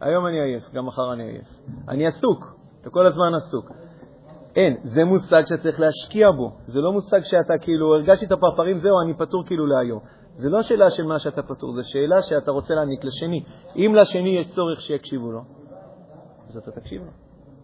[0.00, 1.48] היום אני עייף, גם מחר אני עייף.
[1.88, 2.55] אני עסוק,
[2.86, 3.70] אתה כל הזמן עסוק.
[4.56, 6.50] אין, זה מושג שצריך להשקיע בו.
[6.66, 10.00] זה לא מושג שאתה כאילו, הרגשתי את הפרפרים, זהו, אני פטור כאילו להיום.
[10.36, 13.44] זה לא שאלה של מה שאתה פטור, זה שאלה שאתה רוצה להעניק לשני.
[13.76, 15.40] אם לשני יש צורך שיקשיבו לו,
[16.48, 17.10] אז אתה תקשיב לו.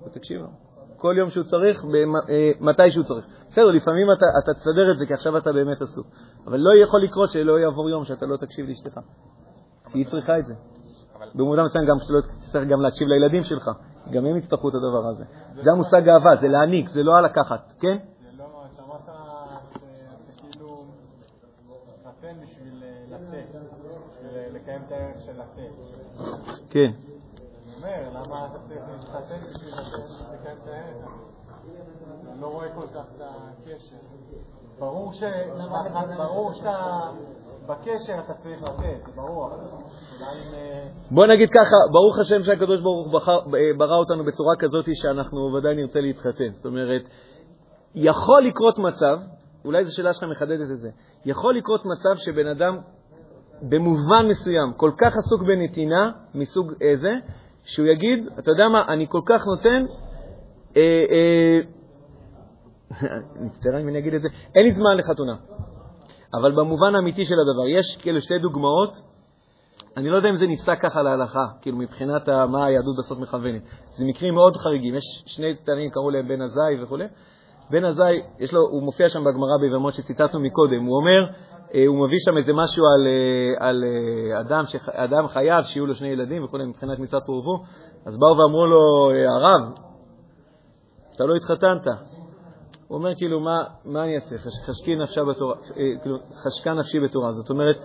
[0.03, 0.49] אתה תקשיב לו.
[0.97, 3.27] כל יום שהוא צריך, אה, מתי שהוא צריך.
[3.51, 6.07] בסדר, לפעמים אתה, אתה תסדר את זה, כי עכשיו אתה באמת עסוק.
[6.47, 8.99] אבל לא יכול לקרות שלא יעבור יום שאתה לא תקשיב לאשתך.
[9.93, 10.55] כי היא צריכה את זה.
[11.35, 13.71] במובן מסוים גם שלא תצטרך גם להקשיב לילדים שלך.
[14.11, 15.25] גם הם יצטרכו את הדבר הזה.
[15.55, 17.97] זה המושג אהבה, זה להעניק, זה לא הלקחת, כן?
[18.23, 18.45] זה לא,
[18.77, 20.85] שמעת שאתה כאילו
[22.05, 23.49] נותן בשביל לתת,
[24.19, 25.73] בשביל לקיים את הערך של לתת.
[26.71, 26.91] כן.
[27.67, 31.07] אני אומר, למה אתה צריך להתחתן בשביל לתת- לקיים את הערך?
[32.33, 33.97] אני לא רואה כל כך את הקשר.
[34.79, 35.13] ברור
[36.53, 37.11] שאתה...
[37.67, 40.25] בקשר אתה צריך לתת, זה.
[40.55, 43.21] אה, בוא נגיד ככה, ברוך השם שהקדוש ברוך הוא
[43.57, 46.53] אה, ברא אותנו בצורה כזאת שאנחנו ודאי נרצה להתחתן.
[46.53, 47.03] זאת אומרת,
[47.95, 49.19] יכול לקרות מצב,
[49.65, 50.89] אולי זו שאלה שלך מחדדת את זה,
[51.25, 52.79] יכול לקרות מצב שבן אדם
[53.63, 57.13] במובן מסוים כל כך עסוק בנתינה מסוג איזה,
[57.65, 59.85] שהוא יגיד, אתה יודע מה, אני כל כך נותן,
[60.77, 61.59] אה, אה,
[63.45, 65.35] מצטער אם אני אגיד את זה, אין לי זמן לחתונה.
[66.35, 68.93] אבל במובן האמיתי של הדבר, יש כאילו שתי דוגמאות,
[69.97, 73.63] אני לא יודע אם זה נפסק ככה להלכה, כאילו מבחינת מה היהדות בסוף מכוונת.
[73.97, 76.99] זה מקרים מאוד חריגים, יש שני תנאים, קראו להם בן עזאי וכו'.
[77.71, 81.27] בן עזאי, יש לו, הוא מופיע שם בגמרא ביבמות שציטטנו מקודם, הוא אומר,
[81.75, 85.95] אה, הוא מביא שם איזה משהו על, אה, על אה, אדם, אדם חייב שיהיו לו
[85.95, 87.63] שני ילדים וכו', מבחינת מצוות פורבו,
[88.07, 89.73] אז באו ואמרו לו, הרב,
[91.17, 91.87] אתה לא התחתנת.
[92.93, 94.39] הוא אומר, כאילו, מה, מה אני אעשה?
[94.39, 97.33] חש, חשקי נפשה בתורה, אה, כאילו, חשקה נפשי בתורה.
[97.33, 97.77] זאת אומרת,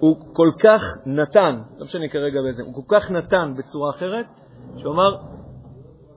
[0.00, 4.26] הוא כל כך נתן, לא משנה כרגע באיזה, הוא כל כך נתן בצורה אחרת,
[4.76, 5.16] שהוא אמר,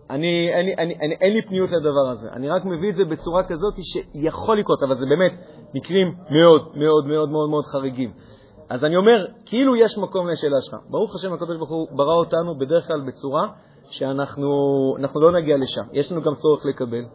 [0.10, 2.30] אני, לי, אני, אני, אין לי פניות לדבר הזה.
[2.34, 5.32] אני רק מביא את זה בצורה כזאת שיכול לקרות, אבל זה באמת
[5.73, 8.12] מקרים מאוד מאוד מאוד מאוד מאוד חריגים.
[8.69, 10.75] אז אני אומר, כאילו יש מקום לשאלה שלך.
[10.89, 13.47] ברוך השם, הקדוש ברוך הוא ברא אותנו בדרך כלל בצורה
[13.89, 14.49] שאנחנו
[14.99, 15.84] אנחנו לא נגיע לשם.
[15.93, 17.06] יש לנו גם צורך לקבל.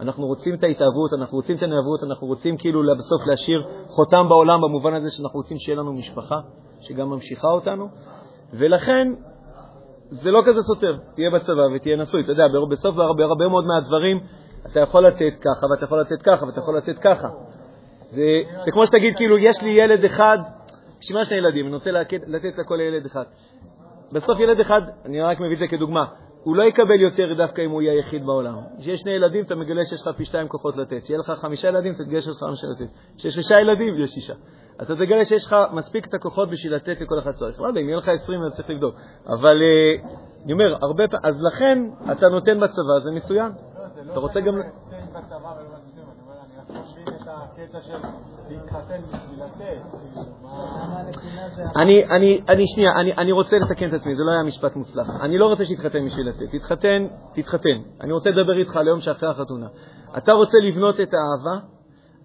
[0.00, 4.60] אנחנו רוצים את ההתאהבות, אנחנו רוצים את הנאהבות, אנחנו רוצים כאילו בסוף להשאיר חותם בעולם
[4.60, 6.36] במובן הזה שאנחנו רוצים שיהיה לנו משפחה
[6.80, 7.88] שגם ממשיכה אותנו,
[8.52, 9.12] ולכן
[10.10, 12.22] זה לא כזה סותר, תהיה בצבא ותהיה נשוי.
[12.22, 14.20] אתה יודע, בסוף בהרבה, בהרבה מאוד מהדברים
[14.72, 17.28] אתה יכול לתת ככה ואתה יכול לתת ככה ואתה יכול לתת ככה.
[18.08, 20.38] זה, זה כמו שתגיד, כאילו, יש לי ילד אחד,
[21.00, 21.66] בשביל מה שני ילדים?
[21.66, 21.90] אני רוצה
[22.26, 23.24] לתת לכל ילד אחד.
[24.12, 26.04] בסוף ילד אחד, אני רק מביא את זה כדוגמה,
[26.46, 28.54] הוא לא יקבל יותר דווקא אם הוא יהיה היחיד בעולם.
[28.78, 31.02] כשיש שני ילדים, אתה מגלה שיש לך פי שתיים כוחות לתת.
[31.02, 32.92] כשיהיה לך חמישה ילדים, אתה תגלה שיש לך חמישה לתת.
[33.16, 34.34] כשיש שישה ילדים, יש שישה.
[34.82, 37.60] אתה תגלה שיש לך מספיק את הכוחות בשביל לתת לכל אחד צריך.
[37.60, 38.94] לא יודע, אם יהיה לך עשרים, אתה צריך לבדוק.
[39.26, 40.08] אבל אה,
[40.44, 41.78] אני אומר, הרבה פעמים, אז לכן
[42.12, 43.52] אתה נותן בצבא, זה מצוין.
[43.52, 44.54] לא, לא אתה רוצה גם...
[47.52, 47.92] הקטע של
[48.50, 49.82] להתחתן בשביל לתת,
[50.14, 50.22] כאילו.
[51.76, 55.06] אני, אני, אני, שנייה, אני, אני רוצה לתקן את עצמי, זה לא היה משפט מוצלח.
[55.20, 56.56] אני לא רוצה שתתחתן בשביל לתת.
[56.56, 57.78] תתחתן, תתחתן.
[58.00, 59.66] אני רוצה לדבר איתך על היום שאחרי החתונה.
[60.18, 61.66] אתה רוצה לבנות את האהבה,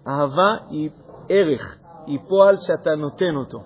[0.08, 0.90] אהבה היא
[1.28, 3.58] ערך, היא פועל שאתה נותן אותו,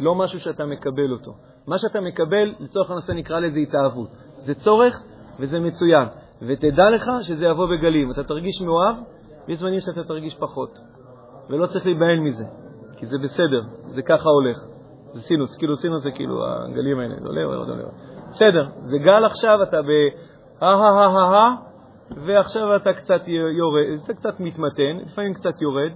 [0.00, 1.32] לא משהו שאתה מקבל אותו.
[1.66, 4.10] מה שאתה מקבל, לצורך הנושא נקרא לזה התאהבות.
[4.36, 5.02] זה צורך
[5.40, 6.08] וזה מצוין.
[6.42, 8.10] ותדע לך שזה יבוא בגלים.
[8.10, 8.96] אתה תרגיש מאוהב,
[9.48, 10.78] ויש זמנים שאתה תרגיש פחות.
[11.50, 12.44] ולא צריך להיבהל מזה,
[12.96, 14.56] כי זה בסדר, זה ככה הולך.
[15.12, 17.84] זה סינוס, כאילו סינוס זה כאילו הגלים האלה, עולה, יורד, עולה.
[18.30, 19.90] בסדר, זה גל עכשיו, אתה ב...
[22.16, 25.92] ועכשיו אתה קצת יורד, זה קצת מתמתן, לפעמים קצת יורד.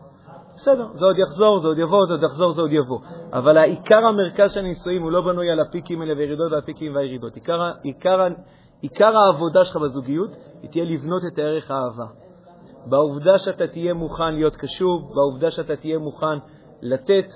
[0.56, 2.98] בסדר, זה עוד יחזור, זה עוד יבוא, זה עוד יחזור, זה עוד יבוא.
[3.32, 7.34] אבל העיקר המרכז של הנישואים הוא לא בנוי על הפיקים האלה והירידות והפיקים והירידות.
[7.34, 8.28] עיקר, עיקר,
[8.80, 12.06] עיקר העבודה שלך בזוגיות היא תהיה לבנות את הערך האהבה.
[12.86, 16.38] בעובדה שאתה תהיה מוכן להיות קשוב, בעובדה שאתה תהיה מוכן
[16.82, 17.26] לתת.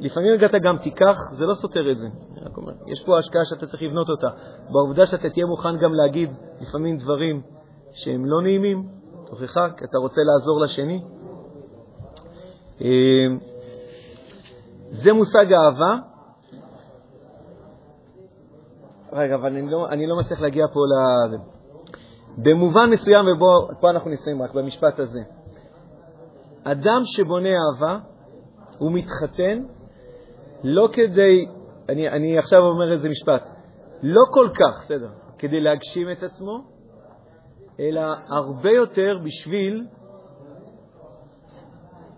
[0.00, 2.72] לפעמים אתה גם תיקח, זה לא סותר את זה, אני רק אומר.
[2.86, 4.28] יש פה השקעה שאתה צריך לבנות אותה.
[4.70, 7.42] בעובדה שאתה תהיה מוכן גם להגיד לפעמים דברים
[7.92, 8.88] שהם לא נעימים,
[9.26, 11.02] תוכחה, כי אתה רוצה לעזור לשני.
[12.80, 13.26] אה,
[14.90, 15.96] זה מושג אהבה.
[19.12, 21.53] רגע, אבל אני לא, אני לא מצליח להגיע פה ל...
[22.38, 25.20] במובן מסוים, ופה אנחנו נסיים רק במשפט הזה.
[26.64, 27.98] אדם שבונה אהבה,
[28.78, 29.64] הוא מתחתן
[30.64, 31.46] לא כדי,
[31.88, 33.50] אני, אני עכשיו אומר איזה משפט,
[34.02, 36.64] לא כל כך, בסדר, כדי להגשים את עצמו,
[37.80, 39.86] אלא הרבה יותר בשביל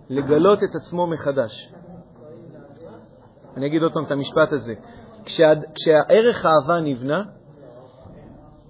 [0.09, 1.73] לגלות את עצמו מחדש.
[3.57, 4.75] אני אגיד עוד פעם את המשפט הזה.
[5.25, 7.23] כשה, כשהערך האהבה נבנה,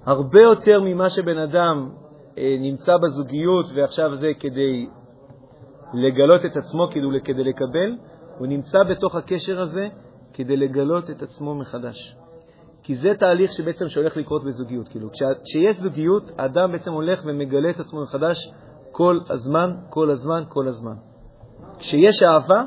[0.06, 1.90] הרבה יותר ממה שבן אדם
[2.38, 4.86] אה, נמצא בזוגיות ועכשיו זה כדי
[5.94, 7.96] לגלות את עצמו, כאילו כדי לקבל,
[8.38, 9.88] הוא נמצא בתוך הקשר הזה
[10.32, 12.16] כדי לגלות את עצמו מחדש.
[12.82, 14.88] כי זה תהליך שבעצם שהולך לקרות בזוגיות.
[14.88, 15.08] כאילו,
[15.44, 18.36] כשיש זוגיות, האדם בעצם הולך ומגלה את עצמו מחדש
[18.92, 20.94] כל הזמן, כל הזמן, כל הזמן.
[21.78, 22.62] כשיש אהבה,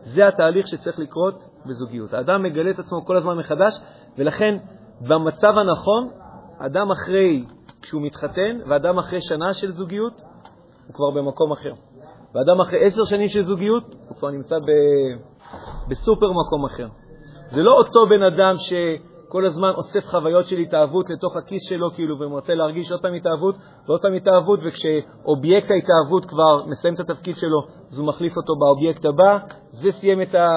[0.00, 1.34] זה התהליך שצריך לקרות
[1.66, 2.14] בזוגיות.
[2.14, 3.72] האדם מגלה את עצמו כל הזמן מחדש,
[4.18, 4.58] ולכן
[5.00, 6.21] במצב הנכון,
[6.66, 7.44] אדם אחרי,
[7.82, 10.20] כשהוא מתחתן, ואדם אחרי שנה של זוגיות,
[10.86, 11.72] הוא כבר במקום אחר.
[12.34, 14.70] ואדם אחרי עשר שנים של זוגיות, הוא כבר נמצא ב...
[15.88, 16.86] בסופר מקום אחר.
[17.46, 18.54] זה לא אותו בן אדם
[19.28, 23.54] כל הזמן אוסף חוויות של התאהבות לתוך הכיס שלו, כאילו, ורוצה להרגיש עוד פעם התאהבות
[23.86, 29.04] ועוד פעם התאהבות, וכשאובייקט ההתאהבות כבר מסיים את התפקיד שלו, אז הוא מחליף אותו באובייקט
[29.04, 29.38] הבא.
[29.70, 30.48] זה סיים את ה...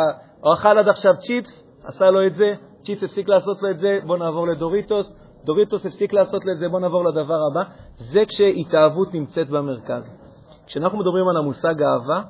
[0.53, 2.53] אכל עד עכשיו צ'יפס, עשה לו את זה,
[2.83, 6.69] צ'יפס הפסיק לעשות לו את זה, בוא נעבור לדוריטוס, דוריטוס הפסיק לעשות לו את זה,
[6.69, 7.63] בוא נעבור לדבר הבא.
[7.97, 10.17] זה כשהתאהבות נמצאת במרכז.
[10.65, 12.21] כשאנחנו מדברים על המושג אהבה,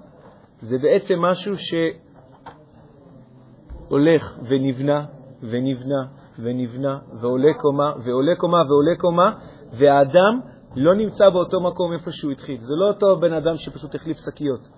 [0.59, 1.53] זה בעצם משהו
[3.88, 5.05] שהולך ונבנה
[5.41, 6.03] ונבנה
[6.39, 9.32] ונבנה ועולה קומה ועולה קומה ועולה קומה,
[9.74, 10.39] והאדם
[10.76, 12.61] לא נמצא באותו מקום איפה שהוא התחיל.
[12.61, 14.70] זה לא אותו בן אדם שפשוט החליף שקיות.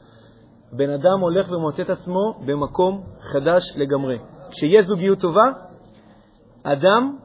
[0.71, 4.19] בן אדם הולך ומוצא את עצמו במקום חדש לגמרי.
[4.51, 5.43] כשיש זוגיות טובה,
[6.63, 7.17] אדם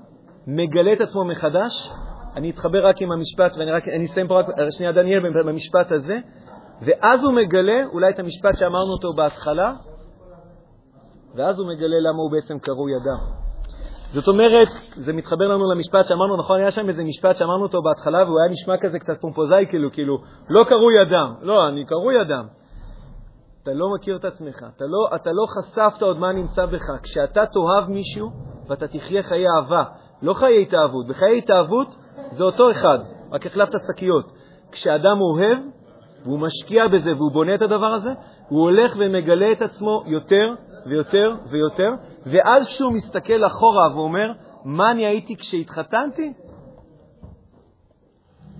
[0.47, 1.91] מגלה את עצמו מחדש.
[2.37, 6.17] אני אתחבר רק עם המשפט, ואני רק, אני אסיים פה רק שנייה, דניאל, במשפט הזה,
[6.87, 9.73] ואז הוא מגלה אולי את המשפט שאמרנו אותו בהתחלה,
[11.35, 13.43] ואז הוא מגלה למה הוא בעצם קרוי אדם.
[14.13, 18.25] זאת אומרת, זה מתחבר לנו למשפט שאמרנו, נכון, היה שם איזה משפט שאמרנו אותו בהתחלה,
[18.25, 20.19] והוא היה נשמע כזה קצת פומפוזאי, כאילו, כאילו,
[20.51, 21.35] לא קרוי אדם.
[21.41, 22.47] לא, אני קרוי אדם.
[23.63, 26.91] אתה לא מכיר את עצמך, אתה לא, אתה לא חשפת עוד מה נמצא בך.
[27.03, 28.31] כשאתה תאהב מישהו
[28.69, 29.85] ואתה תחיה חיי אהבה,
[30.23, 31.07] לא חיי התאהבות.
[31.07, 31.97] בחיי התאהבות
[32.31, 32.99] זה אותו אחד,
[33.33, 34.33] רק החלפת שקיות.
[34.73, 35.59] כשאדם אוהב,
[36.25, 38.11] והוא משקיע בזה והוא בונה את הדבר הזה,
[38.49, 40.55] הוא הולך ומגלה את עצמו יותר
[40.87, 41.91] ויותר ויותר,
[42.27, 44.33] ואז כשהוא מסתכל אחורה ואומר,
[44.65, 46.33] מה אני הייתי כשהתחתנתי?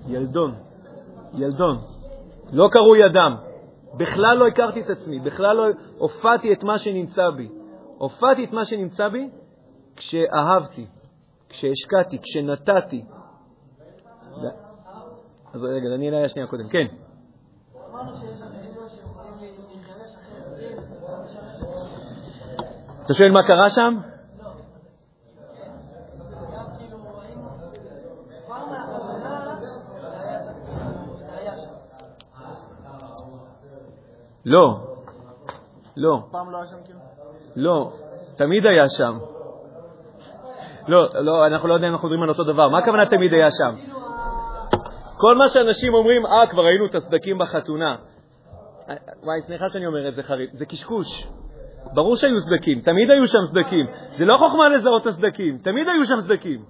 [0.09, 0.55] ילדון,
[1.35, 1.77] ילדון.
[2.53, 3.37] לא קרוי אדם.
[3.95, 5.65] בכלל לא הכרתי את עצמי, בכלל לא
[5.99, 7.49] הופעתי את מה שנמצא בי.
[7.99, 9.29] הופעתי את מה שנמצא בי
[9.97, 10.87] כשאהבתי,
[11.53, 13.05] כשהשקעתי, כשנתתי.
[15.55, 16.69] אז רגע, דניאל היה שנייה קודם.
[16.69, 16.87] כן.
[23.05, 23.99] אתה שואל מה קרה שם?
[34.45, 34.97] לא,
[35.97, 36.19] לא.
[36.31, 36.99] פעם לא היה שם כאילו?
[37.57, 37.93] לא,
[38.37, 39.32] תמיד היה שם.
[40.89, 42.69] לא, לא, אנחנו לא יודעים אם אנחנו מדברים על אותו דבר.
[42.69, 43.77] מה הכוונה תמיד היה שם?
[45.21, 47.97] כל מה שאנשים אומרים, אה, כבר ראינו את הסדקים בחתונה.
[49.23, 51.27] וואי, סליחה שאני אומר את זה חריף, זה קשקוש.
[51.95, 53.87] ברור שהיו סדקים, תמיד היו שם סדקים.
[54.19, 56.65] זה לא חוכמה לזהות את הסדקים, תמיד היו שם סדקים.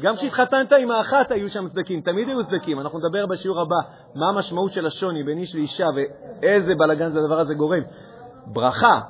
[0.00, 2.80] גם כשהתחתנת עם האחת היו שם סדקים, תמיד היו סדקים.
[2.80, 3.76] אנחנו נדבר בשיעור הבא
[4.14, 7.82] מה המשמעות של השוני בין איש לאישה ואיזה בלגן זה הדבר הזה גורם.
[8.46, 9.00] ברכה,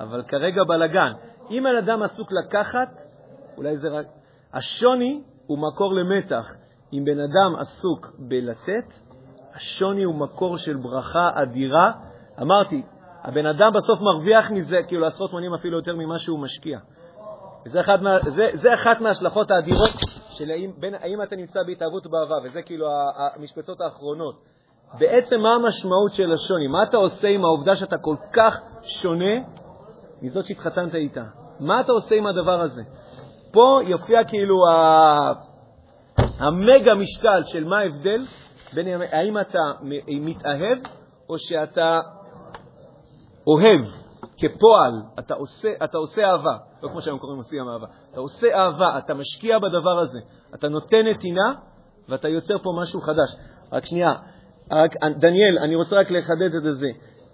[0.00, 1.12] אבל כרגע בלגן.
[1.50, 2.88] אם בן אדם עסוק לקחת,
[3.56, 4.06] אולי זה רק...
[4.52, 6.46] השוני הוא מקור למתח.
[6.92, 8.94] אם בן אדם עסוק בלתת,
[9.54, 11.92] השוני הוא מקור של ברכה אדירה.
[12.42, 12.82] אמרתי,
[13.22, 16.78] הבן אדם בסוף מרוויח מזה כאילו עשרות מונים אפילו יותר ממה שהוא משקיע.
[17.66, 19.90] וזה אחד מה, זה, זה אחת מההשלכות האדירות
[20.30, 22.86] של האם, בין, האם אתה נמצא בהתאהבות ובאהבה, וזה כאילו
[23.36, 24.34] המשפצות האחרונות.
[24.98, 26.66] בעצם מה המשמעות של השוני?
[26.66, 29.34] מה אתה עושה עם העובדה שאתה כל כך שונה
[30.22, 31.24] מזאת שהתחתנת איתה?
[31.60, 32.82] מה אתה עושה עם הדבר הזה?
[33.52, 35.32] פה יופיע כאילו ה...
[36.38, 38.20] המגה משקל של מה ההבדל
[38.74, 39.58] בין האם אתה
[40.06, 40.78] מתאהב
[41.28, 42.00] או שאתה
[43.46, 43.80] אוהב.
[44.38, 48.98] כפועל, אתה עושה, אתה עושה אהבה, לא כמו שהיום קוראים עושים אהבה, אתה עושה אהבה,
[48.98, 50.20] אתה משקיע בדבר הזה,
[50.54, 51.54] אתה נותן נתינה
[52.08, 53.28] ואתה יוצר פה משהו חדש.
[53.72, 54.12] רק שנייה,
[54.72, 56.88] רק, דניאל, אני רוצה רק לחדד את זה.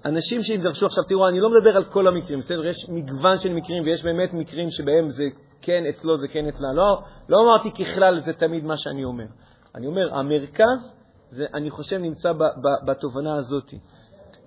[0.05, 2.67] אנשים שהתגרשו עכשיו, תראו, אני לא מדבר על כל המקרים, בסדר?
[2.67, 5.25] יש מגוון של מקרים, ויש באמת מקרים שבהם זה
[5.63, 6.73] כן אצלו, זה כן אצלה.
[6.73, 9.27] לא, לא אמרתי ככלל, זה תמיד מה שאני אומר.
[9.75, 10.97] אני אומר, המרכז,
[11.31, 13.75] זה, אני חושב, נמצא ב, ב, בתובנה הזאת.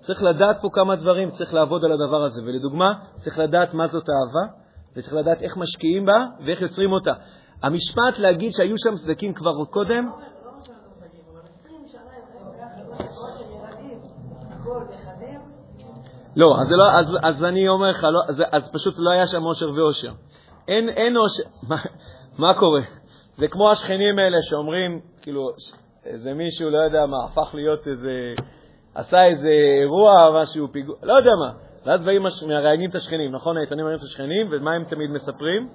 [0.00, 2.42] צריך לדעת פה כמה דברים, צריך לעבוד על הדבר הזה.
[2.42, 4.52] ולדוגמה, צריך לדעת מה זאת אהבה,
[4.96, 7.12] וצריך לדעת איך משקיעים בה ואיך יוצרים אותה.
[7.62, 10.10] המשפט להגיד שהיו שם סדקים כבר קודם,
[16.36, 19.44] לא, אז, לא, אז, אז אני אומר לך, לא, אז, אז פשוט לא היה שם
[19.44, 20.12] אושר ואושר.
[20.68, 21.76] אין, אין אושר, מה,
[22.38, 22.80] מה קורה?
[23.36, 25.50] זה כמו השכנים האלה שאומרים, כאילו,
[26.04, 28.34] איזה מישהו, לא יודע מה, הפך להיות איזה,
[28.94, 29.48] עשה איזה
[29.82, 31.52] אירוע, משהו, פיגוע, לא יודע מה.
[31.86, 33.56] ואז באים, מראיינים את השכנים, נכון?
[33.56, 35.68] העיתונים מראיינים את השכנים, ומה הם תמיד מספרים?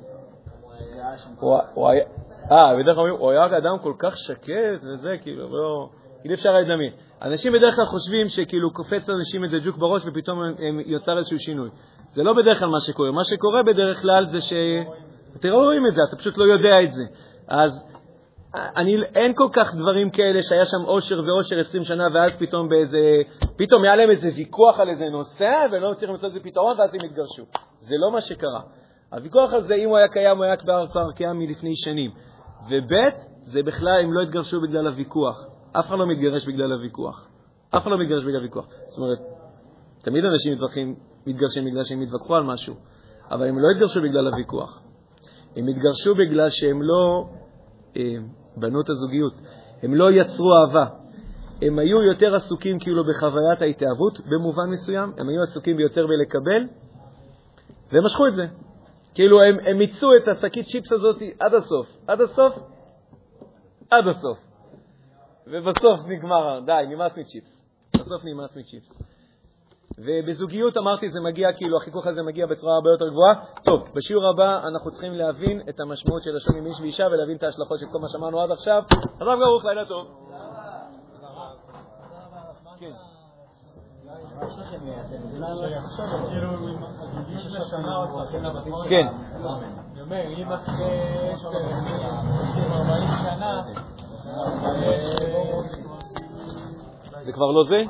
[1.73, 2.03] הוא היה,
[2.51, 5.89] אה, בדרך כלל אומרים, הוא היה אדם כל כך שקט וזה, כאילו, לא,
[6.21, 6.91] כאילו אפשר לדמיין.
[7.21, 11.69] אנשים בדרך כלל חושבים שכאילו קופץ לאנשים איזה ג'וק בראש ופתאום הם יוצר איזשהו שינוי.
[12.11, 13.11] זה לא בדרך כלל מה שקורה.
[13.11, 14.53] מה שקורה בדרך כלל זה ש...
[15.35, 17.03] אתם לא רואים את זה, אתה פשוט לא יודע את זה.
[17.47, 17.71] אז
[18.53, 22.97] אני, אין כל כך דברים כאלה שהיה שם אושר ואושר 20 שנה, ואז פתאום באיזה,
[23.57, 26.99] פתאום היה להם איזה ויכוח על איזה נושא, ולא מצליחים למצוא איזה פתרון, ואז הם
[27.05, 27.43] התגרשו.
[27.79, 28.61] זה לא מה שקרה.
[29.13, 32.11] הוויכוח הזה, אם הוא היה קיים, הוא היה כבר קיים מלפני שנים.
[32.69, 32.93] וב'
[33.41, 35.56] זה בכלל, הם לא התגרשו בגלל הוויכוח.
[35.79, 37.27] אף אחד לא מתגרש בגלל הוויכוח.
[37.69, 38.67] אף אחד לא מתגרש בגלל הוויכוח.
[38.87, 39.19] זאת אומרת,
[40.01, 40.95] תמיד אנשים מתווכחים,
[41.27, 42.75] מתגרשים בגלל שהם התווכחו על משהו,
[43.31, 44.81] אבל הם לא התגרשו בגלל הוויכוח.
[45.55, 47.29] הם התגרשו בגלל שהם לא
[47.97, 48.01] אה,
[48.57, 49.33] בנו את הזוגיות,
[49.83, 50.85] הם לא יצרו אהבה.
[51.61, 56.63] הם היו יותר עסוקים כאילו בחוויית ההתאהבות במובן מסוים, הם היו עסוקים ביותר בלקבל,
[57.91, 58.45] והם משכו את זה.
[59.13, 61.97] כאילו הם, מיצו את השקית צ'יפס הזאת עד הסוף.
[62.07, 62.59] עד הסוף?
[63.89, 64.46] עד הסוף.
[65.51, 67.57] ובסוף נגמר, די, נמאס מצ'יפס.
[67.95, 69.17] בסוף נמאס מצ'יפס.
[69.97, 73.33] ובזוגיות אמרתי, זה מגיע, כאילו, החיכוך הזה מגיע בצורה הרבה יותר גבוהה.
[73.63, 77.43] טוב, בשיעור הבא אנחנו צריכים להבין את המשמעות של לשון עם איש ואישה ולהבין את
[77.43, 78.83] ההשלכות של כל מה שאמרנו עד עכשיו.
[79.19, 80.07] הרב ברוך, לילה טוב.
[82.79, 82.91] כן.
[88.63, 89.07] כאילו, כן.
[89.93, 93.63] אני אומר, אם אחרי יש כאלה 40 שנה,
[97.25, 97.81] זה כבר לא זה?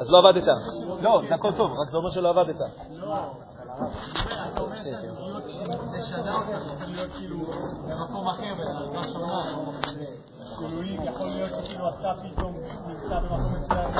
[0.00, 0.46] אז לא עבדת.
[1.00, 2.60] לא, זה הכל טוב, רק זה אומר שלא עבדת.
[5.96, 7.38] משנה אותך, יכול להיות כאילו
[7.88, 9.38] במקום אחר, בדרגה שונה.
[10.58, 12.54] כאילו, היא יכול להיות שכאילו אתה פתאום
[12.86, 13.90] נמצא במקום מסוים,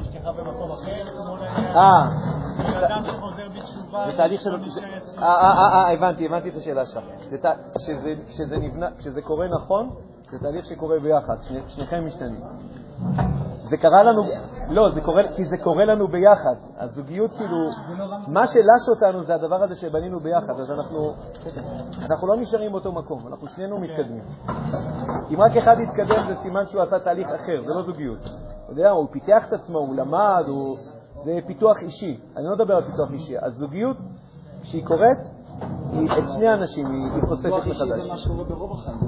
[0.00, 4.50] אשתך במקום אחר, כמו נניח, אה, שחוזר בתשובה, זה תהליך של...
[4.50, 4.56] לא.
[5.18, 7.04] אה, אה, אה, אה, הבנתי, הבנתי את השאלה שלך.
[8.98, 9.90] כשזה קורה נכון,
[10.34, 12.40] זה תהליך שקורה ביחד, שני- שניכם משתנים.
[13.70, 14.22] זה קרה לנו,
[14.70, 16.54] לא, זה קורה, כי זה קורה לנו ביחד.
[16.78, 17.56] הזוגיות כאילו,
[18.28, 21.14] מה שלש אותנו זה הדבר הזה שבנינו ביחד, אז אנחנו,
[22.10, 24.22] אנחנו לא נשארים באותו מקום, אנחנו שנינו מתקדמים.
[25.30, 28.18] אם רק אחד יתקדם זה סימן שהוא עשה תהליך אחר, זה לא זוגיות.
[28.64, 30.76] אתה יודע, הוא פיתח את עצמו, הוא למד, הוא...
[31.24, 32.20] זה פיתוח אישי.
[32.36, 33.34] אני לא מדבר על פיתוח אישי.
[33.42, 33.96] הזוגיות,
[34.62, 35.18] כשהיא קורית,
[35.92, 38.02] היא, את שני האנשים היא, חושפת מחדש.
[38.02, 38.98] זה מה שקורה ברוב החיים.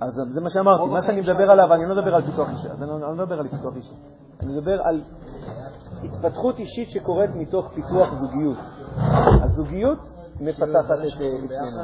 [0.00, 2.82] אז זה מה שאמרתי, מה שאני מדבר עליו, אני לא מדבר על פיתוח אישי, אז
[2.82, 3.94] אני לא אני לא מדבר על פיתוח אישי.
[4.42, 5.02] אני מדבר על
[6.04, 8.58] התפתחות אישית שקורית מתוך פיתוח זוגיות.
[9.42, 9.98] הזוגיות
[10.40, 11.82] מפתחת את אה, את שנינו.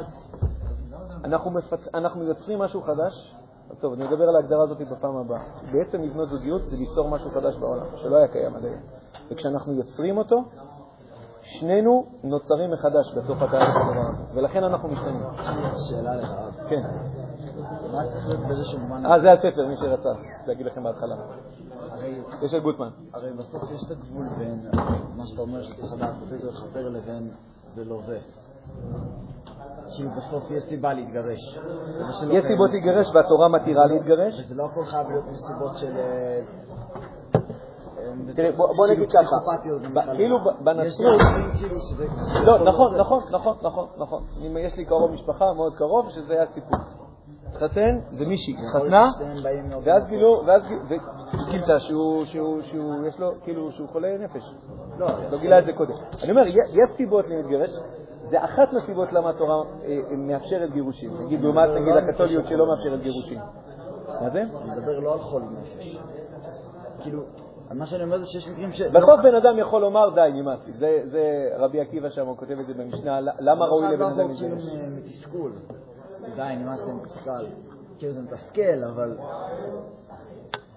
[1.23, 3.35] אנחנו מפת- אנחנו יוצרים משהו חדש,
[3.81, 5.39] טוב, אני אדבר על ההגדרה הזאת בפעם הבאה.
[5.71, 8.81] בעצם לבנות זוגיות זה ליצור משהו חדש בעולם, שלא היה קיים עד היום.
[9.31, 10.35] וכשאנחנו יוצרים אותו,
[11.41, 15.23] שנינו נוצרים מחדש בתוך התהליך הדבר הזה, ולכן אנחנו משתנים.
[15.89, 16.31] שאלה לך.
[16.69, 16.81] כן.
[19.05, 20.09] אה, זה הספר, מי שרצה
[20.47, 21.15] להגיד לכם בהתחלה.
[22.41, 22.89] זה של גוטמן.
[23.13, 24.69] הרי בסוף יש את הגבול בין
[25.15, 27.31] מה שאתה אומר שצריך לדעת בטבע לחבר לבין
[27.75, 28.19] זה לא זה.
[29.95, 31.59] כאילו בסוף יש סיבה להתגרש.
[32.31, 34.39] יש סיבות להתגרש והתורה מתירה להתגרש.
[34.39, 35.97] וזה לא הכל חייב להיות מסיבות של...
[35.97, 36.39] אה,
[37.97, 39.37] אה, תראה, בוא נגיד כאילו ככה.
[39.63, 41.21] כאילו יש בנצרות,
[41.57, 41.75] כאילו.
[42.45, 44.23] לא, נכון, נכון, נכון, נכון, נכון.
[44.59, 46.79] יש לי קרוב משפחה מאוד קרוב, שזה היה סיפור.
[47.63, 49.09] התחתן, זה מישהי, התחתנה,
[49.83, 50.07] ואז.
[50.07, 52.25] גילו, ואז וגילתה שהוא,
[53.07, 54.55] יש לו, כאילו, שהוא חולה נפש.
[54.97, 55.93] לא, לא גילה את זה קודם.
[56.23, 57.69] אני אומר, יש סיבות להתגרש,
[58.29, 61.11] זה אחת מהסיבות למה התורה אה, אה, מאפשרת גירושים.
[61.25, 63.39] נגיד, לעומת נגיד הקתוליות שלא מאפשרת גירושים.
[64.21, 64.39] מה זה?
[64.41, 65.97] אני מדבר לא על חולי נפש.
[66.99, 67.21] כאילו,
[67.71, 68.81] מה שאני אומר זה שיש מקרים ש...
[68.81, 70.73] בסוף בן אדם יכול לומר, די, נמאס לי.
[70.73, 74.75] זה- רבי עקיבא שם, הוא כותב את זה במשנה, למה ראוי לבן אדם כאילו להתגרש?
[75.05, 75.51] מתסכול.
[76.35, 77.45] די, נמאס לי מתוסכל.
[77.97, 79.17] כאילו זה מתסכל, אבל...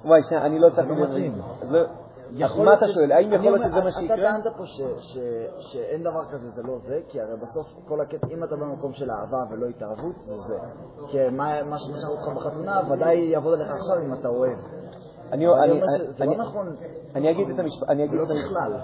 [0.05, 0.89] וואי, שנייה, אני לא צריך...
[0.91, 1.41] לא מתאים.
[1.63, 3.13] אז לא- מה אתה שואל?
[3.13, 4.17] האם יכול להיות שזה מה אתה שיקרה?
[4.17, 4.65] טענת פה
[5.61, 9.09] שאין דבר כזה, זה לא זה, כי הרי בסוף כל הקטע, אם אתה במקום של
[9.11, 10.59] אהבה ולא התערבות, זה זה.
[11.09, 14.59] כי מה שמשך אותך בחתונה, ודאי יעבוד עליך עכשיו אם אתה אוהב.
[15.33, 16.77] אני- אומר שזה לא נכון.
[17.15, 18.81] אני אגיד את המשפט, אני אגיד ולא את המשפט, בכלל.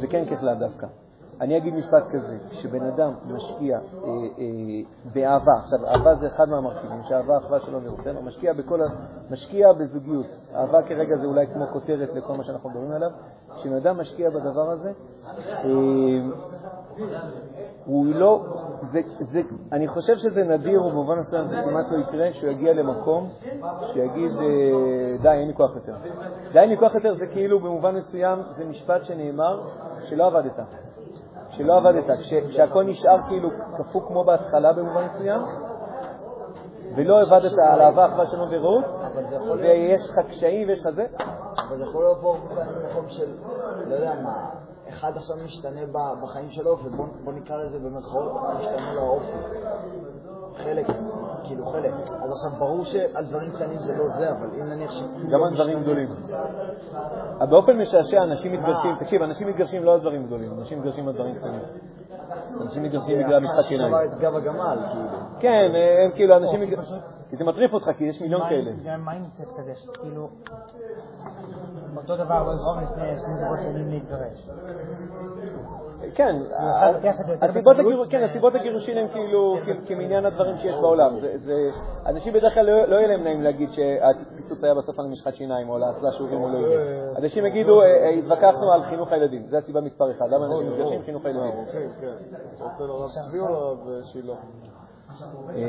[0.00, 0.86] זה כן ככלל דווקא.
[1.40, 4.44] אני אגיד משפט כזה, כשבן אדם משקיע אה, אה,
[5.14, 8.80] באהבה, עכשיו אהבה זה אחד מהמרכיבים, שאהבה אחווה נרצה, הוא משקיע בכל.
[9.30, 10.26] משקיע בזוגיות.
[10.54, 13.10] אהבה כרגע זה אולי כמו כותרת לכל מה שאנחנו מדברים עליו.
[13.56, 14.92] כשבן אדם משקיע בדבר הזה,
[15.38, 15.70] אה,
[17.84, 18.44] הוא לא,
[18.82, 19.40] זה, זה,
[19.72, 23.28] אני חושב שזה נדיר, ובמובן מסוים זה כמעט לא יקרה, שהוא יגיע למקום
[23.92, 25.94] שיגיד, אה, די, אין לי כוח יותר.
[26.52, 29.68] די, אין לי כוח יותר, זה כאילו במובן מסוים, זה משפט שנאמר
[30.02, 30.87] שלא עבדת.
[31.50, 35.40] שלא עבדת, כש, כשהכל נשאר כאילו קפוא כמו בהתחלה במובן מסוים,
[36.96, 38.84] ולא עבדת על אהבה, אחווה, שלום ורעות,
[39.60, 41.06] ויש לך קשיים ויש לך זה,
[41.68, 43.30] אבל זה יכול לבוא ממקום של,
[43.86, 44.50] לא יודע מה,
[44.88, 45.80] אחד עכשיו משתנה
[46.22, 49.38] בחיים שלו, ובוא נקרא לזה במרכאות, משתנה לו האופי.
[50.54, 50.86] חלק,
[51.44, 51.92] כאילו חלק.
[51.94, 55.02] אז עכשיו ברור שעל דברים קטנים זה לא זה, אבל אם נניח ש...
[55.32, 56.08] גם על דברים גדולים.
[57.50, 61.34] באופן משעשע אנשים מתגרשים, תקשיב, אנשים מתגרשים לא על דברים גדולים, אנשים מתגרשים על דברים
[61.34, 61.60] קטנים.
[62.60, 63.90] אנשים מתגרשים בגלל משחת שיניים.
[63.90, 65.18] שבר את גב הגמל, כאילו.
[65.40, 65.70] כן,
[66.04, 66.98] הם כאילו, אנשים מתגרשים...
[67.28, 68.70] כי זה מטריף אותך, כי יש מיליון כאלה.
[68.82, 70.28] זה mindset כזה, שכאילו,
[71.96, 74.48] אותו דבר לא יגרום לשני שני זוגות שונים להתגרש.
[76.14, 76.36] כן,
[77.42, 77.76] הסיבות
[78.52, 79.56] כן, הגירושין הם כאילו
[79.86, 81.16] כמניין הדברים שיש בעולם.
[81.20, 81.70] זה- זה-
[82.06, 85.68] אנשים בדרך כלל לא לא יהיה להם נעים להגיד שהפיצוץ היה בסוף על משחת שיניים
[85.68, 86.80] או על האסלה שהורים או לא הורים.
[87.18, 89.46] אנשים יגידו, "אה, אה, התווכחנו על חינוך הילדים.
[89.46, 90.26] זו הסיבה מספר אחד.
[90.30, 91.02] למה אנשים מתגרשים?
[91.02, 91.50] חינוך הילדים.
[91.72, 92.12] כן, כן.
[95.56, 95.64] אה,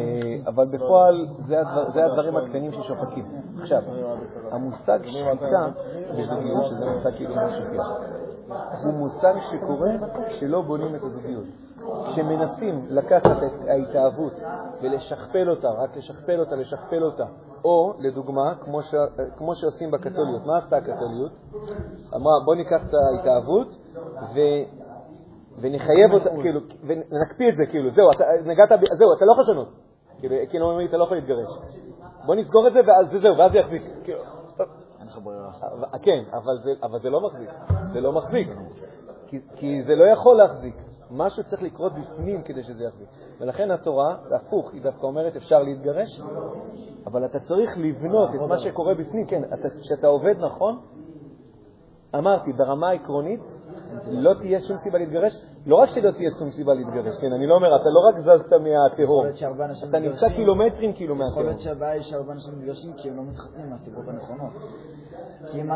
[0.48, 3.26] אבל בפועל זה הדבר- זה הדברים הקטנים ששוחקים.
[3.62, 3.82] עכשיו,
[4.52, 5.68] המושג שחיטה
[6.18, 7.88] בזוגיות, שזה מושג כאילו שכיח,
[8.84, 9.90] הוא מושג שקורה
[10.28, 11.46] כשלא בונים את הזוגיות.
[12.08, 14.34] כשמנסים לקחת את ההתאהבות
[14.82, 17.26] ולשכפל אותה, רק לשכפל אותה, לשכפל אותה,
[17.66, 18.96] או, לדוגמה, כמו, ש...
[19.38, 20.46] כמו שעושים בקתוליות.
[20.46, 21.32] מה עשתה הקתוליות?
[22.16, 23.78] אמרה, בוא ניקח את ההתאהבות
[24.34, 24.40] ו...
[25.62, 29.68] ונחייב אותה, כאילו, ונקפיא את זה, כאילו, זהו, אתה נגעת, זהו, אתה לא יכול לשנות.
[30.20, 31.48] כאילו, כאילו, אומרים לי, אתה לא יכול להתגרש.
[32.26, 33.84] בוא נסגור את זה, ואז זה זהו, ואז זה יחזיק.
[35.10, 35.52] לך ברירה.
[36.02, 37.50] כן, אבל זה, לא מחזיק.
[37.94, 38.48] זה לא מחזיק.
[39.28, 39.40] כי,
[39.84, 40.76] זה לא יכול להחזיק.
[41.12, 43.08] משהו צריך לקרות בפנים כדי שזה יחזיק.
[43.40, 46.22] ולכן התורה, הפוך, היא דווקא אומרת אפשר להתגרש,
[47.06, 49.26] אבל אתה צריך לבנות את מה שקורה בפנים.
[49.28, 50.80] כן, אתה- כשאתה עובד נכון,
[52.16, 53.42] אמרתי, ברמה העקרונית,
[54.12, 55.34] לא תהיה שום סיבה להתגרש.
[55.66, 58.46] לא רק שלא תהיה שום סיבה להתגרש, כן, אני לא אומר, אתה לא רק זזת
[58.46, 59.26] יכול מהתהום,
[59.90, 61.46] אתה נמצא קילומטרים כאילו יכול מהתהום.
[61.46, 64.54] להיות שהבעיה היא שהרבה אנשים מתגרשים כי הם לא מתחתנים מהסיבות הנכונות.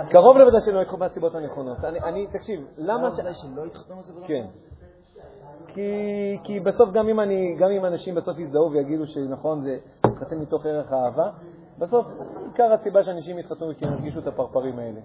[0.10, 1.78] קרוב לוודאי שלא יקחו מהסיבות הנכונות.
[1.84, 3.20] אני, תקשיב, למה ש...
[4.28, 4.46] כן.
[5.68, 10.36] כי, כי בסוף, גם אם, אני, גם אם אנשים בסוף יזדהו ויגידו שנכון, זה מתחתן
[10.36, 11.30] מתוך ערך האהבה,
[11.80, 12.08] בסוף
[12.46, 15.00] עיקר הסיבה שאנשים יתחתנו היא כי הם הרגישו את הפרפרים האלה.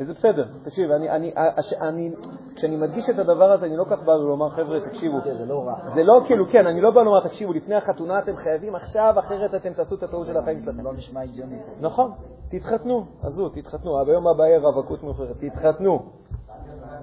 [0.00, 0.44] וזה בסדר.
[0.64, 2.12] תקשיב, אני, אני, הש- אני,
[2.56, 5.64] כשאני מדגיש את הדבר הזה, אני לא כך בא לומר, חבר'ה, תקשיבו, כן, זה לא
[5.66, 5.74] רע.
[5.94, 9.54] זה לא כאילו, כן, אני לא בא לומר, תקשיבו, לפני החתונה אתם חייבים עכשיו, אחרת
[9.54, 10.80] אתם תעשו את הטעות של החיים שלכם.
[10.80, 11.58] לא נשמע הגיוני.
[11.80, 12.12] נכון,
[12.50, 14.04] תתחתנו, עזבו, תתחתנו.
[14.06, 15.98] ביום הבא יהיה רווקות מאוחרת, תתחתנו.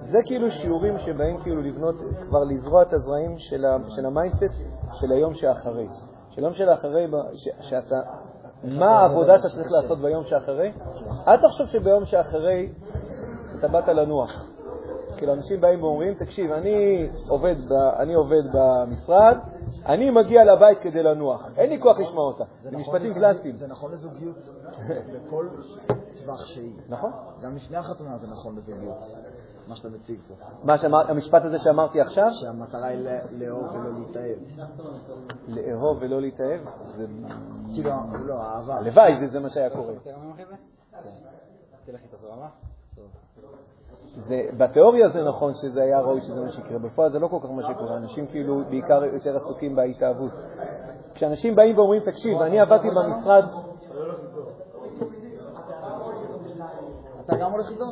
[0.00, 4.60] זה כאילו שיעורים שבאים כאילו לבנות, כבר לזרוע את הזרעים של, של ה mindset
[4.92, 5.88] של היום שאחרי.
[6.30, 7.06] של היום שאחרי,
[7.60, 8.00] שאתה,
[8.64, 10.72] מה העבודה שאתה צריך לעשות ביום שאחרי?
[11.28, 12.68] אל תחשוב שביום שאחרי
[13.58, 14.46] אתה באת לנוח.
[15.16, 19.38] כאילו, אנשים באים ואומרים, תקשיב, אני עובד, ב, אני עובד במשרד,
[19.86, 21.48] אני מגיע לבית כדי לנוח.
[21.56, 22.44] אין לי כוח לשמוע אותה.
[22.62, 23.56] זה נכון משפטים קלאסיים.
[23.56, 24.36] זה נכון לזוגיות
[25.26, 25.48] בכל
[26.22, 26.72] טווח שהיא.
[26.88, 27.10] נכון?
[27.42, 28.98] גם לפני החתונה זה נכון לזוגיות,
[29.70, 30.34] מה שאתה מציג פה.
[30.64, 32.98] מה שאמר, המשפט הזה שאמרתי עכשיו, שהמטרה היא
[33.30, 34.38] לאהוב ולא להתאהב.
[35.48, 36.60] לאהוב ולא להתאהב,
[36.96, 37.06] זה...
[37.74, 37.90] כאילו,
[38.26, 38.76] לא, אהבה.
[38.76, 39.94] הלוואי וזה מה שהיה קורה.
[44.16, 47.50] זה, בתיאוריה זה נכון שזה היה ראוי שזה מה שיקרה, בפועל זה לא כל כך
[47.50, 50.32] מה שקורה, אנשים כאילו בעיקר יותר עסוקים בהתאהבות.
[51.14, 53.44] כשאנשים באים ואומרים, תקשיב, אני עבדתי במשרד,
[57.20, 57.84] אתה גם הולך איתו?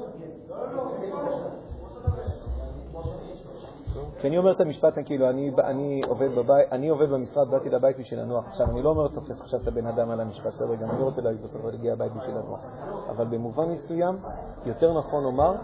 [4.18, 8.20] כשאני אומר את המשפט, כאילו, אני, אני, עובד בבית, אני עובד במשרד, באתי לבית בשביל
[8.20, 8.46] לנוח.
[8.46, 11.04] עכשיו, אני לא אומר תופס עכשיו את הבן אדם על המשפט, בסדר, גם אני לא
[11.04, 12.60] רוצה להגיד בסוף, להגיע הבית בשביל לנוח.
[13.08, 14.18] אבל במובן מסוים,
[14.66, 15.54] יותר נכון לומר,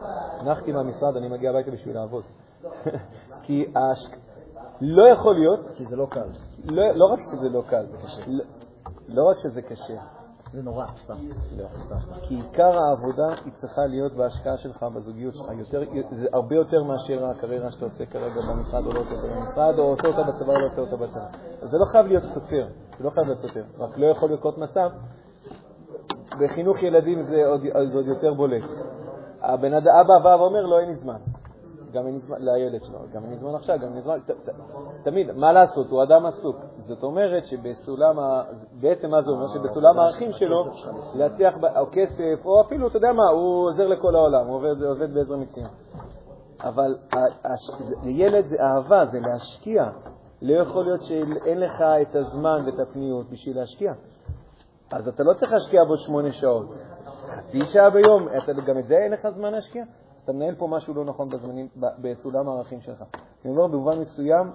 [0.45, 2.24] נחתי מהמשרד, אני מגיע הביתה בשביל לעבוד.
[3.45, 4.14] כי הש...
[4.80, 6.28] לא יכול להיות, כי זה לא קל.
[6.64, 8.22] לא, לא רק שזה לא קל, זה קשה.
[8.26, 8.45] לא,
[9.09, 10.01] לא רק שזה קשה,
[10.55, 11.15] זה נורא, סתם.
[11.57, 11.67] לא,
[12.23, 15.47] כי עיקר העבודה היא צריכה להיות בהשקעה שלך בזוגיות שלך.
[16.11, 19.85] זה הרבה יותר מאשר הקריירה שאתה עושה כרגע במשרד או לא עושה אותה במשרד, או
[19.85, 21.27] עושה אותה בצבא או לא עושה אותה בצבא.
[21.63, 22.67] אז זה לא חייב להיות סופר,
[22.99, 23.63] זה לא חייב להיות סופר.
[23.79, 24.91] רק לא יכול לקרות מצב,
[26.41, 28.65] בחינוך ילדים זה עוד, יותר בולט.
[29.43, 31.19] הבן אדם, אבא בא ואומר לו, אין לי זמן.
[31.95, 34.19] גם אין זמן לילד שלו, גם אין זמן עכשיו, גם אין זמן,
[35.03, 36.57] תמיד, מה לעשות, הוא אדם עסוק.
[36.77, 38.17] זאת אומרת שבסולם.
[38.81, 39.47] בעצם מה זה אומר?
[39.47, 40.65] שבסולם הערכים שלו,
[41.15, 41.55] להצליח.
[41.77, 45.69] או כסף, או אפילו, אתה יודע מה, הוא עוזר לכל העולם, הוא עובד, בעזר מציון.
[46.61, 46.97] אבל.
[48.05, 49.85] ילד זה אהבה, זה להשקיע.
[50.43, 53.93] לא יכול להיות שאין לך את הזמן ואת הפניות בשביל להשקיע.
[54.93, 56.67] אז אתה לא צריך להשקיע בו שמונה שעות.
[57.37, 59.85] חצי שעה ביום, אתה, גם את זה אין לך זמן להשקיע?
[60.25, 63.03] אתה מנהל פה משהו לא נכון בזמנים, בסולם הערכים שלך.
[63.45, 64.51] אני אומר, במובן מסוים,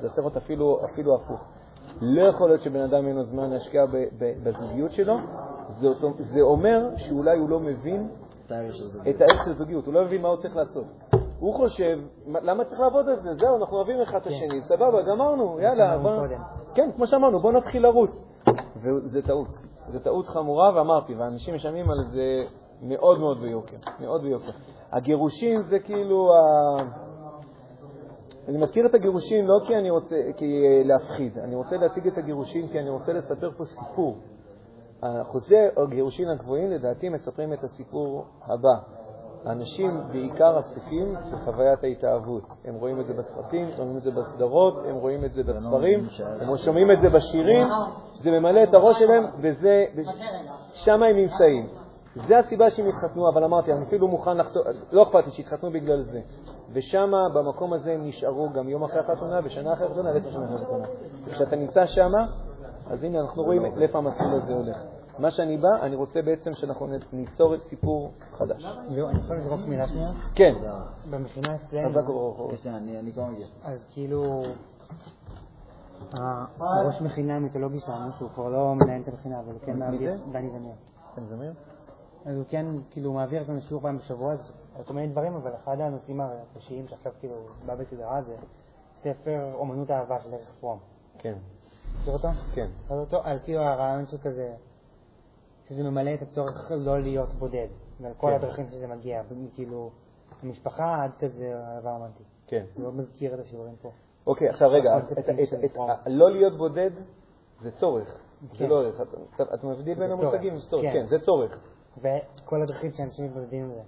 [0.00, 1.40] זה צריך להיות אפילו, אפילו הפוך.
[2.00, 3.84] לא יכול להיות שבן אדם אין לו זמן להשקיע
[4.42, 5.14] בזוגיות שלו,
[5.68, 8.08] זה, זה אומר שאולי הוא לא מבין
[8.46, 8.76] את הערך
[9.44, 9.54] של זה.
[9.54, 10.84] זוגיות, הוא לא מבין מה הוא צריך לעשות.
[11.38, 13.34] הוא חושב, "מה- למה צריך לעבוד על זה?
[13.34, 15.98] זהו, אנחנו אוהבים אחד את השני, סבבה, גמרנו, יאללה.
[15.98, 16.10] בוא-.
[16.74, 18.24] כן, כמו שאמרנו, בוא נתחיל לרוץ.
[18.76, 19.48] וזה טעות.
[19.88, 22.44] זו טעות חמורה, ואמרתי, ואנשים משלמים על זה
[22.82, 24.50] מאוד מאוד ביוקר, מאוד ביוקר.
[24.92, 27.04] הגירושים זה כאילו ה...
[28.48, 32.18] אני מזכיר את הגירושים לא כי אני רוצה, כי אה, להפחיד, אני רוצה להציג את
[32.18, 34.18] הגירושים כי אני רוצה לספר פה סיפור.
[35.00, 38.94] אחוזי הגירושים הגבוהים לדעתי מספרים את הסיפור הבא.
[39.44, 42.44] האנשים בעיקר עסוקים בחוויית ההתאהבות.
[42.64, 46.06] הם רואים את זה בסרטים, רואים את זה בסדרות, הם רואים את זה בספרים,
[46.40, 47.68] הם שומעים את זה בשירים,
[48.14, 49.84] זה ממלא את הראש שלהם, וזה,
[50.74, 51.83] שם הם נמצאים.
[52.14, 54.62] זה הסיבה שהם התחתנו, אבל אמרתי, אני אפילו מוכן לחתום,
[54.92, 56.20] לא אכפת לי שיתחתנו בגלל זה.
[56.72, 60.56] ושם, במקום הזה, הם נשארו גם יום אחרי החתונה, ושנה אחרי החתונה, ועשר שנה אחרי
[60.56, 60.84] החתונה.
[61.24, 62.10] וכשאתה נמצא שם,
[62.90, 64.76] אז הנה, אנחנו רואים לאיפה המסלול הזה הולך.
[65.18, 68.64] מה שאני בא, אני רוצה בעצם שאנחנו ניצור סיפור חדש.
[68.88, 70.08] אני יכול לזרוק מילה שנייה?
[70.34, 70.54] כן.
[71.10, 71.88] במכינה אצלנו,
[72.66, 73.46] אני אני כבר מגיע.
[73.64, 74.42] אז כאילו,
[76.20, 79.78] ה- הראש מכינה המיתולוגי שלנו, שהוא כבר לא מנהל את המכינה, אבל הוא כן מי
[79.78, 80.14] מעביר?
[80.32, 80.50] דני
[81.28, 81.52] זמיר.
[82.26, 84.52] אז הוא כן, כאילו, מעביר לנו שיעור פעם בשבוע, אז
[84.86, 87.34] כל מיני דברים, אבל אחד הנושאים הראשיים שעכשיו כאילו
[87.66, 88.36] בא בסדרה זה
[88.96, 90.78] ספר אומנות האהבה של ערך פרום.
[91.18, 91.34] כן.
[92.00, 92.28] מכיר אותו?
[92.54, 92.66] כן.
[92.90, 94.54] אז אותו, על כאילו הרעיון של כזה,
[95.68, 97.66] שזה ממלא את הצורך לא להיות בודד,
[98.00, 98.34] ועל כל כן.
[98.34, 99.22] הדרכים שזה מגיע,
[99.54, 99.90] כאילו,
[100.42, 102.26] המשפחה עד כזה אהבה רומנטית.
[102.46, 102.64] כן.
[102.76, 103.90] זה מאוד מזכיר את השיעורים פה.
[104.26, 105.28] אוקיי, עכשיו רגע, את- את-
[105.64, 106.90] את- לא להיות בודד
[107.62, 108.18] זה צורך,
[108.52, 108.68] זה כן.
[108.68, 109.00] לא ערך.
[109.40, 110.92] אתה- מבדיל בין המושגים, זה צורך, כן.
[110.92, 111.58] כן, זה צורך.
[111.98, 113.80] וכל הדרכים שאנשים מתמודדים עם זה.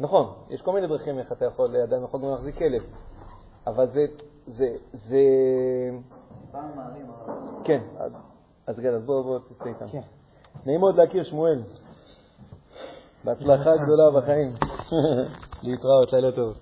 [0.00, 2.82] נכון, יש כל מיני דרכים איך אתה יכול, אדם יכול גם להחזיק כלב,
[3.66, 4.06] אבל זה,
[4.46, 5.18] זה, זה,
[6.52, 7.06] פעם מעלים.
[7.64, 7.80] כן,
[8.66, 9.86] אז- כן, אז בוא, בוא תצא איתם.
[9.88, 10.00] כן.
[10.66, 11.62] נעים מאוד להכיר שמואל.
[13.24, 14.52] בהצלחה גדולה בחיים.
[15.62, 16.56] להתראות, לילה טוב.